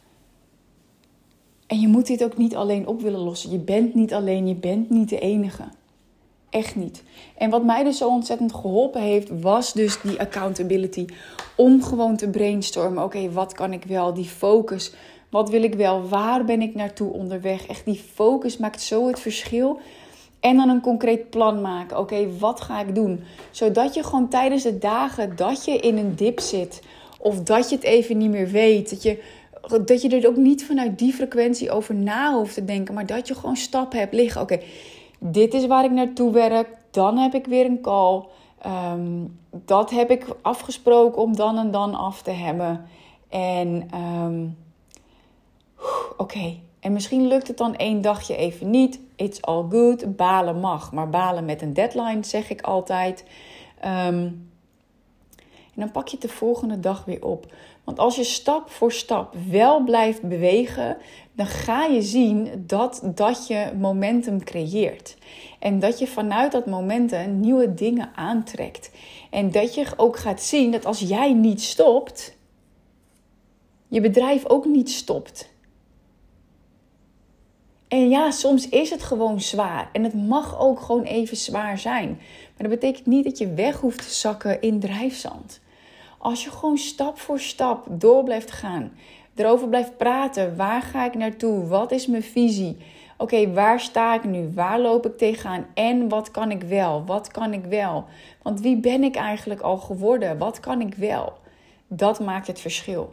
En 1.67 1.79
je 1.79 1.87
moet 1.87 2.07
dit 2.07 2.23
ook 2.23 2.37
niet 2.37 2.55
alleen 2.55 2.87
op 2.87 3.01
willen 3.01 3.19
lossen. 3.19 3.51
Je 3.51 3.57
bent 3.57 3.93
niet 3.93 4.13
alleen, 4.13 4.47
je 4.47 4.55
bent 4.55 4.89
niet 4.89 5.09
de 5.09 5.19
enige. 5.19 5.63
Echt 6.49 6.75
niet. 6.75 7.03
En 7.37 7.49
wat 7.49 7.63
mij 7.63 7.83
dus 7.83 7.97
zo 7.97 8.07
ontzettend 8.07 8.53
geholpen 8.53 9.01
heeft, 9.01 9.41
was 9.41 9.73
dus 9.73 10.01
die 10.01 10.19
accountability. 10.19 11.05
Om 11.55 11.83
gewoon 11.83 12.15
te 12.15 12.29
brainstormen. 12.29 13.03
Oké, 13.03 13.31
wat 13.31 13.53
kan 13.53 13.73
ik 13.73 13.83
wel? 13.83 14.13
Die 14.13 14.25
focus. 14.25 14.93
Wat 15.31 15.49
wil 15.49 15.63
ik 15.63 15.73
wel? 15.73 16.07
Waar 16.07 16.45
ben 16.45 16.61
ik 16.61 16.75
naartoe 16.75 17.13
onderweg? 17.13 17.67
Echt 17.67 17.85
die 17.85 18.01
focus 18.13 18.57
maakt 18.57 18.81
zo 18.81 19.07
het 19.07 19.19
verschil. 19.19 19.79
En 20.39 20.55
dan 20.55 20.69
een 20.69 20.81
concreet 20.81 21.29
plan 21.29 21.61
maken. 21.61 21.97
Oké, 21.97 22.37
wat 22.37 22.61
ga 22.61 22.81
ik 22.81 22.95
doen? 22.95 23.23
Zodat 23.51 23.93
je 23.93 24.03
gewoon 24.03 24.27
tijdens 24.27 24.63
de 24.63 24.77
dagen 24.77 25.35
dat 25.35 25.65
je 25.65 25.71
in 25.71 25.97
een 25.97 26.15
dip 26.15 26.39
zit. 26.39 26.83
Of 27.19 27.43
dat 27.43 27.69
je 27.69 27.75
het 27.75 27.85
even 27.85 28.17
niet 28.17 28.29
meer 28.29 28.47
weet. 28.47 28.89
Dat 28.89 29.03
je 29.03 29.23
dat 29.85 30.01
je 30.01 30.09
er 30.09 30.27
ook 30.27 30.35
niet 30.35 30.65
vanuit 30.65 30.99
die 30.99 31.13
frequentie 31.13 31.71
over 31.71 31.95
na 31.95 32.33
hoeft 32.33 32.53
te 32.53 32.65
denken, 32.65 32.93
maar 32.93 33.05
dat 33.05 33.27
je 33.27 33.35
gewoon 33.35 33.55
stappen 33.55 33.99
hebt 33.99 34.13
liggen. 34.13 34.41
Oké, 34.41 34.59
dit 35.19 35.53
is 35.53 35.65
waar 35.65 35.83
ik 35.83 35.91
naartoe 35.91 36.31
werk. 36.31 36.67
Dan 36.91 37.17
heb 37.17 37.33
ik 37.33 37.45
weer 37.45 37.65
een 37.65 37.81
call. 37.81 38.23
Ehm, 38.61 39.25
dat 39.65 39.89
heb 39.89 40.11
ik 40.11 40.25
afgesproken 40.41 41.21
om 41.21 41.35
dan 41.35 41.57
en 41.57 41.71
dan 41.71 41.95
af 41.95 42.21
te 42.21 42.31
hebben. 42.31 42.85
En 43.29 43.87
ehm, 43.91 44.47
oké, 46.17 46.59
en 46.79 46.93
misschien 46.93 47.27
lukt 47.27 47.47
het 47.47 47.57
dan 47.57 47.75
één 47.75 48.01
dagje 48.01 48.35
even 48.35 48.69
niet. 48.69 48.99
It's 49.15 49.41
all 49.41 49.65
good. 49.69 50.15
Balen 50.15 50.59
mag, 50.59 50.91
maar 50.91 51.09
balen 51.09 51.45
met 51.45 51.61
een 51.61 51.73
deadline 51.73 52.23
zeg 52.23 52.49
ik 52.49 52.61
altijd. 52.61 53.23
Um, 53.85 54.49
en 55.73 55.81
dan 55.81 55.91
pak 55.91 56.07
je 56.07 56.17
het 56.17 56.29
de 56.29 56.35
volgende 56.35 56.79
dag 56.79 57.05
weer 57.05 57.25
op. 57.25 57.53
Want 57.83 57.99
als 57.99 58.15
je 58.15 58.23
stap 58.23 58.69
voor 58.69 58.91
stap 58.91 59.35
wel 59.49 59.83
blijft 59.83 60.21
bewegen, 60.21 60.97
dan 61.33 61.45
ga 61.45 61.85
je 61.85 62.01
zien 62.01 62.63
dat, 62.67 63.01
dat 63.15 63.47
je 63.47 63.71
momentum 63.79 64.43
creëert. 64.43 65.17
En 65.59 65.79
dat 65.79 65.99
je 65.99 66.07
vanuit 66.07 66.51
dat 66.51 66.65
momentum 66.65 67.39
nieuwe 67.39 67.73
dingen 67.73 68.11
aantrekt. 68.15 68.91
En 69.29 69.51
dat 69.51 69.75
je 69.75 69.87
ook 69.97 70.17
gaat 70.17 70.41
zien 70.41 70.71
dat 70.71 70.85
als 70.85 70.99
jij 70.99 71.33
niet 71.33 71.61
stopt, 71.61 72.37
je 73.87 74.01
bedrijf 74.01 74.45
ook 74.47 74.65
niet 74.65 74.89
stopt. 74.89 75.49
En 77.91 78.09
ja, 78.09 78.31
soms 78.31 78.69
is 78.69 78.89
het 78.89 79.03
gewoon 79.03 79.41
zwaar. 79.41 79.89
En 79.91 80.03
het 80.03 80.13
mag 80.13 80.59
ook 80.59 80.79
gewoon 80.79 81.03
even 81.03 81.37
zwaar 81.37 81.77
zijn. 81.77 82.07
Maar 82.57 82.69
dat 82.69 82.79
betekent 82.79 83.05
niet 83.05 83.23
dat 83.23 83.37
je 83.37 83.53
weg 83.53 83.79
hoeft 83.79 83.97
te 83.97 84.13
zakken 84.13 84.61
in 84.61 84.79
drijfzand. 84.79 85.61
Als 86.17 86.43
je 86.43 86.51
gewoon 86.51 86.77
stap 86.77 87.19
voor 87.19 87.39
stap 87.39 87.85
door 87.89 88.23
blijft 88.23 88.51
gaan, 88.51 88.91
erover 89.35 89.67
blijft 89.67 89.97
praten, 89.97 90.55
waar 90.55 90.81
ga 90.81 91.05
ik 91.05 91.13
naartoe? 91.13 91.67
Wat 91.67 91.91
is 91.91 92.07
mijn 92.07 92.23
visie? 92.23 92.77
Oké, 93.17 93.53
waar 93.53 93.79
sta 93.79 94.15
ik 94.15 94.23
nu? 94.23 94.51
Waar 94.53 94.79
loop 94.79 95.05
ik 95.05 95.17
tegenaan? 95.17 95.65
En 95.73 96.09
wat 96.09 96.31
kan 96.31 96.51
ik 96.51 96.63
wel? 96.63 97.05
Wat 97.05 97.27
kan 97.27 97.53
ik 97.53 97.65
wel? 97.65 98.05
Want 98.41 98.61
wie 98.61 98.77
ben 98.77 99.03
ik 99.03 99.15
eigenlijk 99.15 99.61
al 99.61 99.77
geworden? 99.77 100.37
Wat 100.37 100.59
kan 100.59 100.81
ik 100.81 100.95
wel? 100.95 101.33
Dat 101.87 102.19
maakt 102.19 102.47
het 102.47 102.59
verschil. 102.59 103.09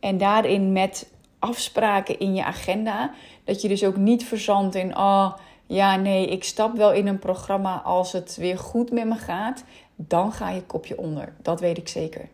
En 0.00 0.18
daarin 0.18 0.72
met 0.72 1.10
afspraken 1.40 2.18
in 2.18 2.34
je 2.34 2.44
agenda, 2.44 3.14
dat 3.44 3.62
je 3.62 3.68
dus 3.68 3.84
ook 3.84 3.96
niet 3.96 4.24
verzandt 4.24 4.74
in, 4.74 4.96
oh 4.96 5.34
ja, 5.66 5.96
nee, 5.96 6.26
ik 6.26 6.44
stap 6.44 6.76
wel 6.76 6.92
in 6.92 7.06
een 7.06 7.18
programma 7.18 7.80
als 7.84 8.12
het 8.12 8.36
weer 8.36 8.58
goed 8.58 8.92
met 8.92 9.06
me 9.06 9.14
gaat. 9.14 9.64
Dan 9.96 10.32
ga 10.32 10.50
je 10.50 10.62
kopje 10.62 10.98
onder. 10.98 11.32
Dat 11.42 11.60
weet 11.60 11.78
ik 11.78 11.88
zeker. 11.88 12.28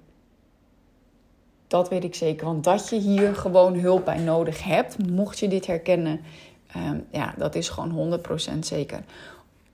Dat 1.66 1.88
weet 1.88 2.04
ik 2.04 2.14
zeker. 2.14 2.46
Want 2.46 2.64
dat 2.64 2.88
je 2.88 2.96
hier 2.96 3.34
gewoon 3.34 3.78
hulp 3.78 4.04
bij 4.04 4.18
nodig 4.18 4.62
hebt, 4.62 5.10
mocht 5.10 5.38
je 5.38 5.48
dit 5.48 5.66
herkennen, 5.66 6.20
um, 6.76 7.06
ja, 7.10 7.34
dat 7.36 7.54
is 7.54 7.68
gewoon 7.68 8.20
100% 8.54 8.58
zeker. 8.58 9.04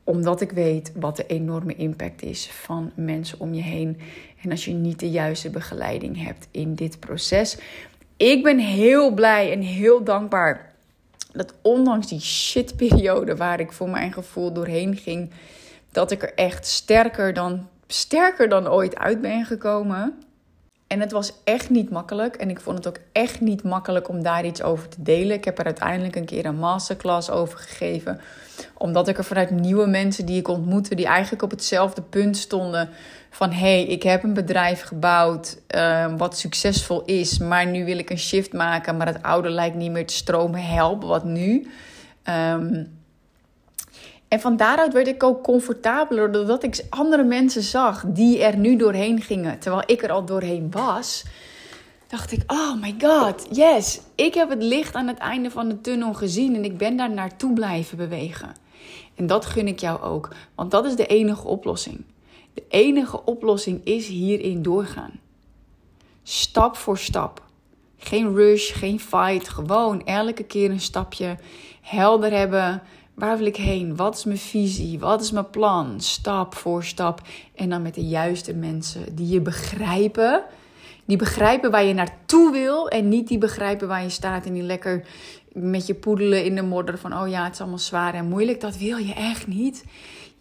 Omdat 0.04 0.40
ik 0.40 0.50
weet 0.50 0.92
wat 0.94 1.16
de 1.16 1.26
enorme 1.26 1.74
impact 1.74 2.22
is 2.22 2.50
van 2.50 2.92
mensen 2.94 3.40
om 3.40 3.54
je 3.54 3.62
heen. 3.62 4.00
En 4.42 4.50
als 4.50 4.64
je 4.64 4.72
niet 4.72 5.00
de 5.00 5.10
juiste 5.10 5.50
begeleiding 5.50 6.24
hebt 6.24 6.48
in 6.50 6.74
dit 6.74 7.00
proces. 7.00 7.58
Ik 8.22 8.42
ben 8.42 8.58
heel 8.58 9.10
blij 9.10 9.52
en 9.52 9.60
heel 9.60 10.04
dankbaar 10.04 10.72
dat 11.32 11.54
ondanks 11.62 12.06
die 12.06 12.20
shitperiode 12.20 13.36
waar 13.36 13.60
ik 13.60 13.72
voor 13.72 13.88
mijn 13.88 14.12
gevoel 14.12 14.52
doorheen 14.52 14.96
ging, 14.96 15.30
dat 15.92 16.10
ik 16.10 16.22
er 16.22 16.34
echt 16.34 16.66
sterker 16.66 17.34
dan, 17.34 17.68
sterker 17.86 18.48
dan 18.48 18.68
ooit 18.68 18.98
uit 18.98 19.20
ben 19.20 19.44
gekomen. 19.44 20.22
En 20.86 21.00
het 21.00 21.12
was 21.12 21.32
echt 21.44 21.70
niet 21.70 21.90
makkelijk. 21.90 22.36
En 22.36 22.50
ik 22.50 22.60
vond 22.60 22.76
het 22.76 22.86
ook 22.86 22.98
echt 23.12 23.40
niet 23.40 23.62
makkelijk 23.62 24.08
om 24.08 24.22
daar 24.22 24.44
iets 24.44 24.62
over 24.62 24.88
te 24.88 25.02
delen. 25.02 25.36
Ik 25.36 25.44
heb 25.44 25.58
er 25.58 25.64
uiteindelijk 25.64 26.16
een 26.16 26.24
keer 26.24 26.44
een 26.44 26.58
masterclass 26.58 27.30
over 27.30 27.58
gegeven. 27.58 28.20
Omdat 28.74 29.08
ik 29.08 29.18
er 29.18 29.24
vanuit 29.24 29.50
nieuwe 29.50 29.86
mensen 29.86 30.26
die 30.26 30.38
ik 30.38 30.48
ontmoette, 30.48 30.94
die 30.94 31.06
eigenlijk 31.06 31.42
op 31.42 31.50
hetzelfde 31.50 32.02
punt 32.02 32.36
stonden, 32.36 32.88
van 33.34 33.52
hey, 33.52 33.84
ik 33.84 34.02
heb 34.02 34.22
een 34.22 34.34
bedrijf 34.34 34.82
gebouwd 34.82 35.58
uh, 35.76 36.14
wat 36.16 36.38
succesvol 36.38 37.02
is, 37.04 37.38
maar 37.38 37.66
nu 37.66 37.84
wil 37.84 37.98
ik 37.98 38.10
een 38.10 38.18
shift 38.18 38.52
maken, 38.52 38.96
maar 38.96 39.06
het 39.06 39.22
oude 39.22 39.48
lijkt 39.48 39.76
niet 39.76 39.90
meer 39.90 40.06
te 40.06 40.14
stromen. 40.14 40.62
Help, 40.62 41.02
wat 41.02 41.24
nu? 41.24 41.70
Um, 42.28 43.00
en 44.28 44.40
van 44.40 44.56
daaruit 44.56 44.92
werd 44.92 45.06
ik 45.06 45.22
ook 45.22 45.42
comfortabeler 45.42 46.32
doordat 46.32 46.62
ik 46.62 46.84
andere 46.90 47.22
mensen 47.22 47.62
zag 47.62 48.04
die 48.06 48.42
er 48.42 48.56
nu 48.56 48.76
doorheen 48.76 49.20
gingen, 49.20 49.58
terwijl 49.58 49.82
ik 49.86 50.02
er 50.02 50.10
al 50.10 50.24
doorheen 50.24 50.70
was. 50.70 51.24
Dacht 52.06 52.32
ik, 52.32 52.52
oh 52.52 52.80
my 52.80 52.94
god, 53.00 53.46
yes, 53.50 54.00
ik 54.14 54.34
heb 54.34 54.48
het 54.48 54.62
licht 54.62 54.94
aan 54.94 55.08
het 55.08 55.18
einde 55.18 55.50
van 55.50 55.68
de 55.68 55.80
tunnel 55.80 56.12
gezien 56.14 56.54
en 56.54 56.64
ik 56.64 56.78
ben 56.78 56.96
daar 56.96 57.10
naartoe 57.10 57.52
blijven 57.52 57.96
bewegen. 57.96 58.54
En 59.14 59.26
dat 59.26 59.46
gun 59.46 59.66
ik 59.66 59.78
jou 59.78 60.02
ook, 60.02 60.34
want 60.54 60.70
dat 60.70 60.84
is 60.84 60.96
de 60.96 61.06
enige 61.06 61.46
oplossing. 61.46 62.04
De 62.54 62.64
enige 62.68 63.24
oplossing 63.24 63.80
is 63.84 64.06
hierin 64.06 64.62
doorgaan. 64.62 65.20
Stap 66.22 66.76
voor 66.76 66.98
stap. 66.98 67.42
Geen 67.96 68.34
rush, 68.34 68.72
geen 68.72 69.00
fight. 69.00 69.48
Gewoon 69.48 70.06
elke 70.06 70.42
keer 70.42 70.70
een 70.70 70.80
stapje 70.80 71.36
helder 71.80 72.32
hebben. 72.32 72.82
Waar 73.14 73.36
wil 73.36 73.46
ik 73.46 73.56
heen? 73.56 73.96
Wat 73.96 74.14
is 74.16 74.24
mijn 74.24 74.38
visie? 74.38 74.98
Wat 74.98 75.20
is 75.20 75.30
mijn 75.30 75.50
plan? 75.50 76.00
Stap 76.00 76.54
voor 76.54 76.84
stap. 76.84 77.20
En 77.54 77.70
dan 77.70 77.82
met 77.82 77.94
de 77.94 78.06
juiste 78.06 78.54
mensen 78.54 79.14
die 79.14 79.28
je 79.28 79.40
begrijpen. 79.40 80.42
Die 81.04 81.16
begrijpen 81.16 81.70
waar 81.70 81.84
je 81.84 81.94
naartoe 81.94 82.52
wil. 82.52 82.88
En 82.88 83.08
niet 83.08 83.28
die 83.28 83.38
begrijpen 83.38 83.88
waar 83.88 84.02
je 84.02 84.08
staat. 84.08 84.46
En 84.46 84.52
die 84.52 84.62
lekker 84.62 85.06
met 85.52 85.86
je 85.86 85.94
poedelen 85.94 86.44
in 86.44 86.54
de 86.54 86.62
modder. 86.62 86.98
Van 86.98 87.18
oh 87.18 87.28
ja, 87.28 87.44
het 87.44 87.52
is 87.52 87.60
allemaal 87.60 87.78
zwaar 87.78 88.14
en 88.14 88.28
moeilijk. 88.28 88.60
Dat 88.60 88.76
wil 88.76 88.96
je 88.96 89.14
echt 89.14 89.46
niet 89.46 89.84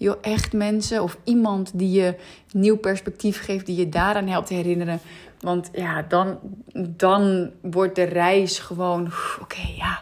joh, 0.01 0.17
echt 0.21 0.53
mensen 0.53 1.03
of 1.03 1.17
iemand 1.23 1.71
die 1.73 1.91
je 1.91 2.15
nieuw 2.51 2.77
perspectief 2.77 3.43
geeft, 3.43 3.65
die 3.65 3.75
je 3.75 3.89
daaraan 3.89 4.27
helpt 4.27 4.49
herinneren. 4.49 4.99
Want 5.39 5.69
ja, 5.73 6.01
dan, 6.01 6.39
dan 6.73 7.51
wordt 7.61 7.95
de 7.95 8.03
reis 8.03 8.59
gewoon, 8.59 9.11
oké, 9.41 9.67
ja. 9.77 10.01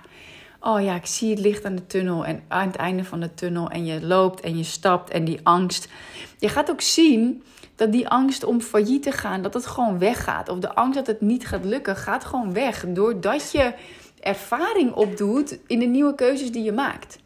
Oh 0.59 0.81
ja, 0.81 0.95
ik 0.95 1.05
zie 1.05 1.29
het 1.29 1.39
licht 1.39 1.65
aan 1.65 1.75
de 1.75 1.87
tunnel 1.87 2.25
en 2.25 2.43
aan 2.47 2.67
het 2.67 2.75
einde 2.75 3.03
van 3.03 3.19
de 3.19 3.33
tunnel. 3.33 3.69
En 3.69 3.85
je 3.85 4.05
loopt 4.05 4.41
en 4.41 4.57
je 4.57 4.63
stapt 4.63 5.09
en 5.09 5.25
die 5.25 5.39
angst. 5.43 5.89
Je 6.37 6.49
gaat 6.49 6.71
ook 6.71 6.81
zien 6.81 7.43
dat 7.75 7.91
die 7.91 8.07
angst 8.07 8.43
om 8.43 8.61
failliet 8.61 9.03
te 9.03 9.11
gaan, 9.11 9.41
dat 9.41 9.53
het 9.53 9.65
gewoon 9.65 9.99
weggaat. 9.99 10.49
Of 10.49 10.59
de 10.59 10.75
angst 10.75 10.95
dat 10.95 11.07
het 11.07 11.21
niet 11.21 11.47
gaat 11.47 11.65
lukken, 11.65 11.95
gaat 11.95 12.25
gewoon 12.25 12.53
weg. 12.53 12.85
Doordat 12.87 13.51
je 13.51 13.73
ervaring 14.19 14.93
opdoet 14.93 15.59
in 15.67 15.79
de 15.79 15.85
nieuwe 15.85 16.15
keuzes 16.15 16.51
die 16.51 16.63
je 16.63 16.71
maakt. 16.71 17.19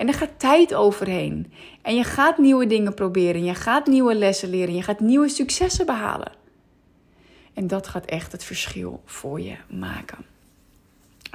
En 0.00 0.08
er 0.08 0.14
gaat 0.14 0.38
tijd 0.38 0.74
overheen. 0.74 1.52
En 1.82 1.94
je 1.94 2.04
gaat 2.04 2.38
nieuwe 2.38 2.66
dingen 2.66 2.94
proberen. 2.94 3.44
Je 3.44 3.54
gaat 3.54 3.86
nieuwe 3.86 4.14
lessen 4.14 4.50
leren. 4.50 4.74
Je 4.74 4.82
gaat 4.82 5.00
nieuwe 5.00 5.28
successen 5.28 5.86
behalen. 5.86 6.32
En 7.54 7.66
dat 7.66 7.88
gaat 7.88 8.04
echt 8.04 8.32
het 8.32 8.44
verschil 8.44 9.02
voor 9.04 9.40
je 9.40 9.56
maken. 9.70 10.18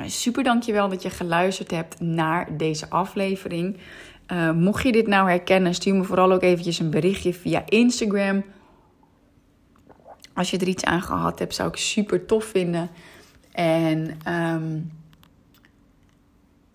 Super 0.06 0.44
dankjewel 0.44 0.90
dat 0.90 1.02
je 1.02 1.10
geluisterd 1.10 1.72
hebt 1.72 2.00
naar 2.00 2.58
deze 2.58 2.90
aflevering. 2.90 3.78
Uh, 4.32 4.52
mocht 4.52 4.84
je 4.84 4.92
dit 4.92 5.08
nou 5.08 5.30
herkennen, 5.30 5.74
stuur 5.74 5.96
me 5.96 6.04
vooral 6.04 6.32
ook 6.32 6.44
eventjes 6.44 6.80
een 6.80 6.90
berichtje 6.90 7.34
via 7.34 7.64
Instagram. 7.66 8.44
Als 10.34 10.52
je 10.52 10.58
er 10.58 10.68
iets 10.68 10.84
aan 10.84 11.02
gehad 11.02 11.40
hebt, 11.40 11.56
zou 11.56 11.70
ik 11.70 11.76
super 11.76 12.26
tof 12.26 12.46
vinden. 12.46 12.90
En 13.52 14.18
um, 14.28 14.92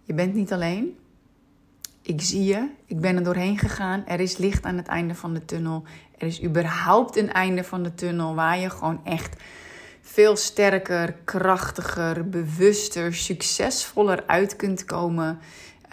je 0.05 0.15
bent 0.15 0.35
niet 0.35 0.53
alleen. 0.53 0.99
Ik 2.03 2.21
zie 2.21 2.45
je, 2.45 2.69
ik 2.87 3.01
ben 3.01 3.17
er 3.17 3.25
doorheen 3.25 3.59
gegaan. 3.59 4.07
Er 4.07 4.21
is 4.21 4.37
licht 4.37 4.65
aan 4.65 4.77
het 4.77 4.87
einde 4.87 5.15
van 5.15 5.35
de 5.35 5.45
tunnel. 5.45 5.83
Er 6.19 6.27
is 6.27 6.43
überhaupt 6.43 7.17
een 7.17 7.33
einde 7.33 7.65
van 7.65 7.83
de 7.83 7.95
tunnel 7.95 8.35
waar 8.35 8.59
je 8.59 8.71
gewoon 8.71 9.01
echt 9.05 9.37
veel 10.01 10.37
sterker, 10.37 11.13
krachtiger, 11.25 12.29
bewuster, 12.29 13.15
succesvoller 13.15 14.25
uit 14.27 14.57
kunt 14.57 14.85
komen. 14.85 15.39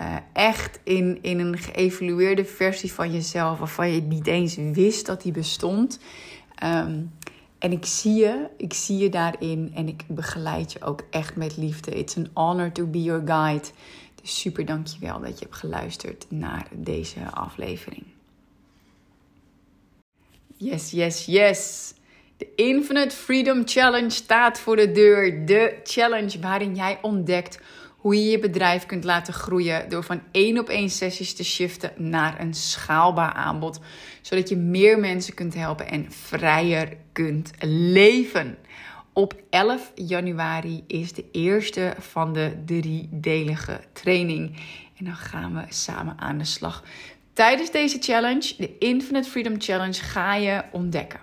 Uh, 0.01 0.15
echt 0.33 0.79
in, 0.83 1.19
in 1.21 1.39
een 1.39 1.57
geëvalueerde 1.57 2.45
versie 2.45 2.93
van 2.93 3.11
jezelf, 3.11 3.59
waarvan 3.59 3.91
je 3.91 4.01
niet 4.01 4.27
eens 4.27 4.55
wist 4.55 5.05
dat 5.05 5.21
die 5.21 5.31
bestond. 5.31 5.99
Um, 6.63 7.11
en 7.59 7.71
ik 7.71 7.85
zie 7.85 8.13
je, 8.13 8.47
ik 8.57 8.73
zie 8.73 8.97
je 8.97 9.09
daarin 9.09 9.71
en 9.75 9.87
ik 9.87 10.03
begeleid 10.07 10.73
je 10.73 10.81
ook 10.81 11.03
echt 11.09 11.35
met 11.35 11.57
liefde. 11.57 11.91
It's 11.91 12.17
an 12.17 12.27
honor 12.33 12.71
to 12.71 12.85
be 12.85 13.03
your 13.03 13.21
guide. 13.25 13.67
Super 14.27 14.65
dankjewel 14.65 15.19
dat 15.19 15.39
je 15.39 15.45
hebt 15.45 15.57
geluisterd 15.57 16.25
naar 16.29 16.67
deze 16.71 17.19
aflevering. 17.31 18.03
Yes, 20.57 20.91
yes, 20.91 21.25
yes. 21.25 21.93
De 22.37 22.47
Infinite 22.55 23.15
Freedom 23.15 23.61
Challenge 23.65 24.09
staat 24.09 24.59
voor 24.59 24.75
de 24.75 24.91
deur. 24.91 25.45
De 25.45 25.79
challenge 25.83 26.39
waarin 26.39 26.75
jij 26.75 26.99
ontdekt 27.01 27.59
hoe 27.97 28.15
je 28.15 28.29
je 28.29 28.39
bedrijf 28.39 28.85
kunt 28.85 29.03
laten 29.03 29.33
groeien 29.33 29.89
door 29.89 30.03
van 30.03 30.21
één 30.31 30.59
op 30.59 30.69
één 30.69 30.89
sessies 30.89 31.33
te 31.33 31.43
shiften 31.43 31.91
naar 31.95 32.39
een 32.39 32.53
schaalbaar 32.53 33.33
aanbod, 33.33 33.79
zodat 34.21 34.49
je 34.49 34.55
meer 34.55 34.99
mensen 34.99 35.33
kunt 35.33 35.53
helpen 35.53 35.87
en 35.87 36.11
vrijer 36.11 36.97
kunt 37.11 37.51
leven. 37.61 38.57
Op 39.17 39.35
11 39.49 39.91
januari 39.95 40.83
is 40.87 41.13
de 41.13 41.25
eerste 41.31 41.93
van 41.99 42.33
de 42.33 42.63
driedelige 42.65 43.79
training. 43.93 44.55
En 44.97 45.05
dan 45.05 45.15
gaan 45.15 45.53
we 45.55 45.63
samen 45.69 46.15
aan 46.19 46.37
de 46.37 46.45
slag. 46.45 46.83
Tijdens 47.33 47.71
deze 47.71 47.97
challenge, 47.99 48.53
de 48.57 48.77
Infinite 48.77 49.29
Freedom 49.29 49.55
Challenge, 49.61 50.01
ga 50.01 50.35
je 50.35 50.63
ontdekken 50.71 51.19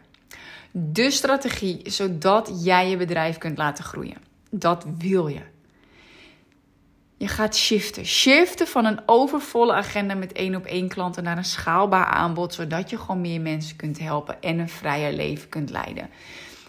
de 0.77 1.11
strategie 1.11 1.91
zodat 1.91 2.61
jij 2.65 2.89
je 2.89 2.97
bedrijf 2.97 3.39
kunt 3.39 3.59
laten 3.59 3.85
groeien. 3.85 4.17
Dat 4.51 4.87
wil 4.99 5.27
je. 5.27 5.43
Je 7.17 7.29
gaat 7.29 7.57
shiften. 7.57 8.07
Shiften 8.07 8.67
van 8.67 8.85
een 8.85 9.01
overvolle 9.07 9.73
agenda 9.73 10.15
met 10.15 10.33
één 10.33 10.55
op 10.55 10.65
één 10.65 10.89
klanten 10.89 11.23
naar 11.23 11.37
een 11.37 11.45
schaalbaar 11.45 12.07
aanbod, 12.07 12.55
zodat 12.55 12.91
je 12.91 12.99
gewoon 12.99 13.21
meer 13.21 13.41
mensen 13.41 13.77
kunt 13.77 13.99
helpen 13.99 14.43
en 14.43 14.59
een 14.59 14.69
vrijer 14.69 15.13
leven 15.13 15.49
kunt 15.49 15.71
leiden. 15.71 16.11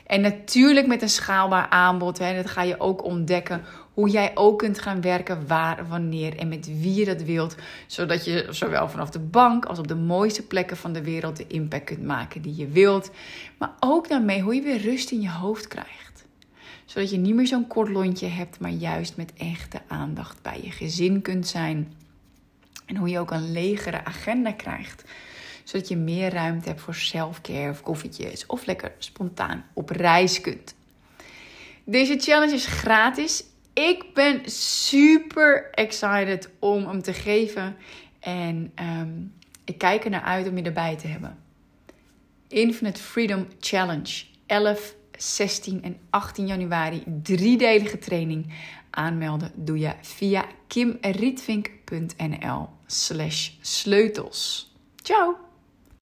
En 0.05 0.21
natuurlijk 0.21 0.87
met 0.87 1.01
een 1.01 1.09
schaalbaar 1.09 1.69
aanbod, 1.69 2.17
hè, 2.19 2.35
dat 2.35 2.51
ga 2.51 2.61
je 2.61 2.79
ook 2.79 3.03
ontdekken 3.03 3.63
hoe 3.93 4.09
jij 4.09 4.31
ook 4.33 4.59
kunt 4.59 4.79
gaan 4.79 5.01
werken 5.01 5.47
waar, 5.47 5.87
wanneer 5.87 6.37
en 6.37 6.47
met 6.47 6.65
wie 6.65 6.93
je 6.93 7.05
dat 7.05 7.21
wilt. 7.21 7.55
Zodat 7.87 8.25
je 8.25 8.47
zowel 8.49 8.89
vanaf 8.89 9.09
de 9.09 9.19
bank 9.19 9.65
als 9.65 9.79
op 9.79 9.87
de 9.87 9.95
mooiste 9.95 10.47
plekken 10.47 10.77
van 10.77 10.93
de 10.93 11.03
wereld 11.03 11.37
de 11.37 11.47
impact 11.47 11.83
kunt 11.83 12.03
maken 12.03 12.41
die 12.41 12.55
je 12.55 12.67
wilt. 12.67 13.11
Maar 13.57 13.71
ook 13.79 14.09
daarmee 14.09 14.41
hoe 14.41 14.55
je 14.55 14.61
weer 14.61 14.81
rust 14.81 15.11
in 15.11 15.21
je 15.21 15.29
hoofd 15.31 15.67
krijgt. 15.67 16.25
Zodat 16.85 17.09
je 17.09 17.17
niet 17.17 17.35
meer 17.35 17.47
zo'n 17.47 17.67
kort 17.67 17.89
lontje 17.89 18.27
hebt, 18.27 18.59
maar 18.59 18.71
juist 18.71 19.17
met 19.17 19.33
echte 19.37 19.81
aandacht 19.87 20.41
bij 20.41 20.59
je 20.63 20.71
gezin 20.71 21.21
kunt 21.21 21.47
zijn. 21.47 21.93
En 22.85 22.95
hoe 22.95 23.09
je 23.09 23.19
ook 23.19 23.31
een 23.31 23.51
legere 23.51 24.05
agenda 24.05 24.51
krijgt 24.51 25.03
zodat 25.65 25.87
je 25.87 25.97
meer 25.97 26.31
ruimte 26.31 26.67
hebt 26.67 26.81
voor 26.81 26.95
self-care 26.95 27.69
of 27.69 27.81
koffietjes 27.81 28.45
of 28.45 28.65
lekker 28.65 28.91
spontaan 28.97 29.65
op 29.73 29.89
reis 29.89 30.41
kunt. 30.41 30.75
Deze 31.83 32.19
challenge 32.19 32.53
is 32.53 32.65
gratis. 32.65 33.43
Ik 33.73 34.13
ben 34.13 34.41
super 34.51 35.69
excited 35.71 36.49
om 36.59 36.87
hem 36.87 37.01
te 37.01 37.13
geven. 37.13 37.75
En 38.19 38.71
ehm, 38.75 39.11
ik 39.65 39.77
kijk 39.77 40.03
er 40.03 40.09
naar 40.09 40.21
uit 40.21 40.47
om 40.47 40.57
je 40.57 40.63
erbij 40.63 40.95
te 40.95 41.07
hebben. 41.07 41.37
Infinite 42.47 43.01
Freedom 43.01 43.47
Challenge. 43.59 44.23
11, 44.45 44.95
16 45.17 45.83
en 45.83 45.97
18 46.09 46.47
januari. 46.47 47.03
Driedelige 47.23 47.97
training. 47.97 48.53
Aanmelden 48.89 49.51
doe 49.55 49.79
je 49.79 49.93
via 50.01 50.45
kimrietvink.nl 50.67 52.69
slash 52.85 53.49
sleutels. 53.61 54.73
Ciao! 54.95 55.44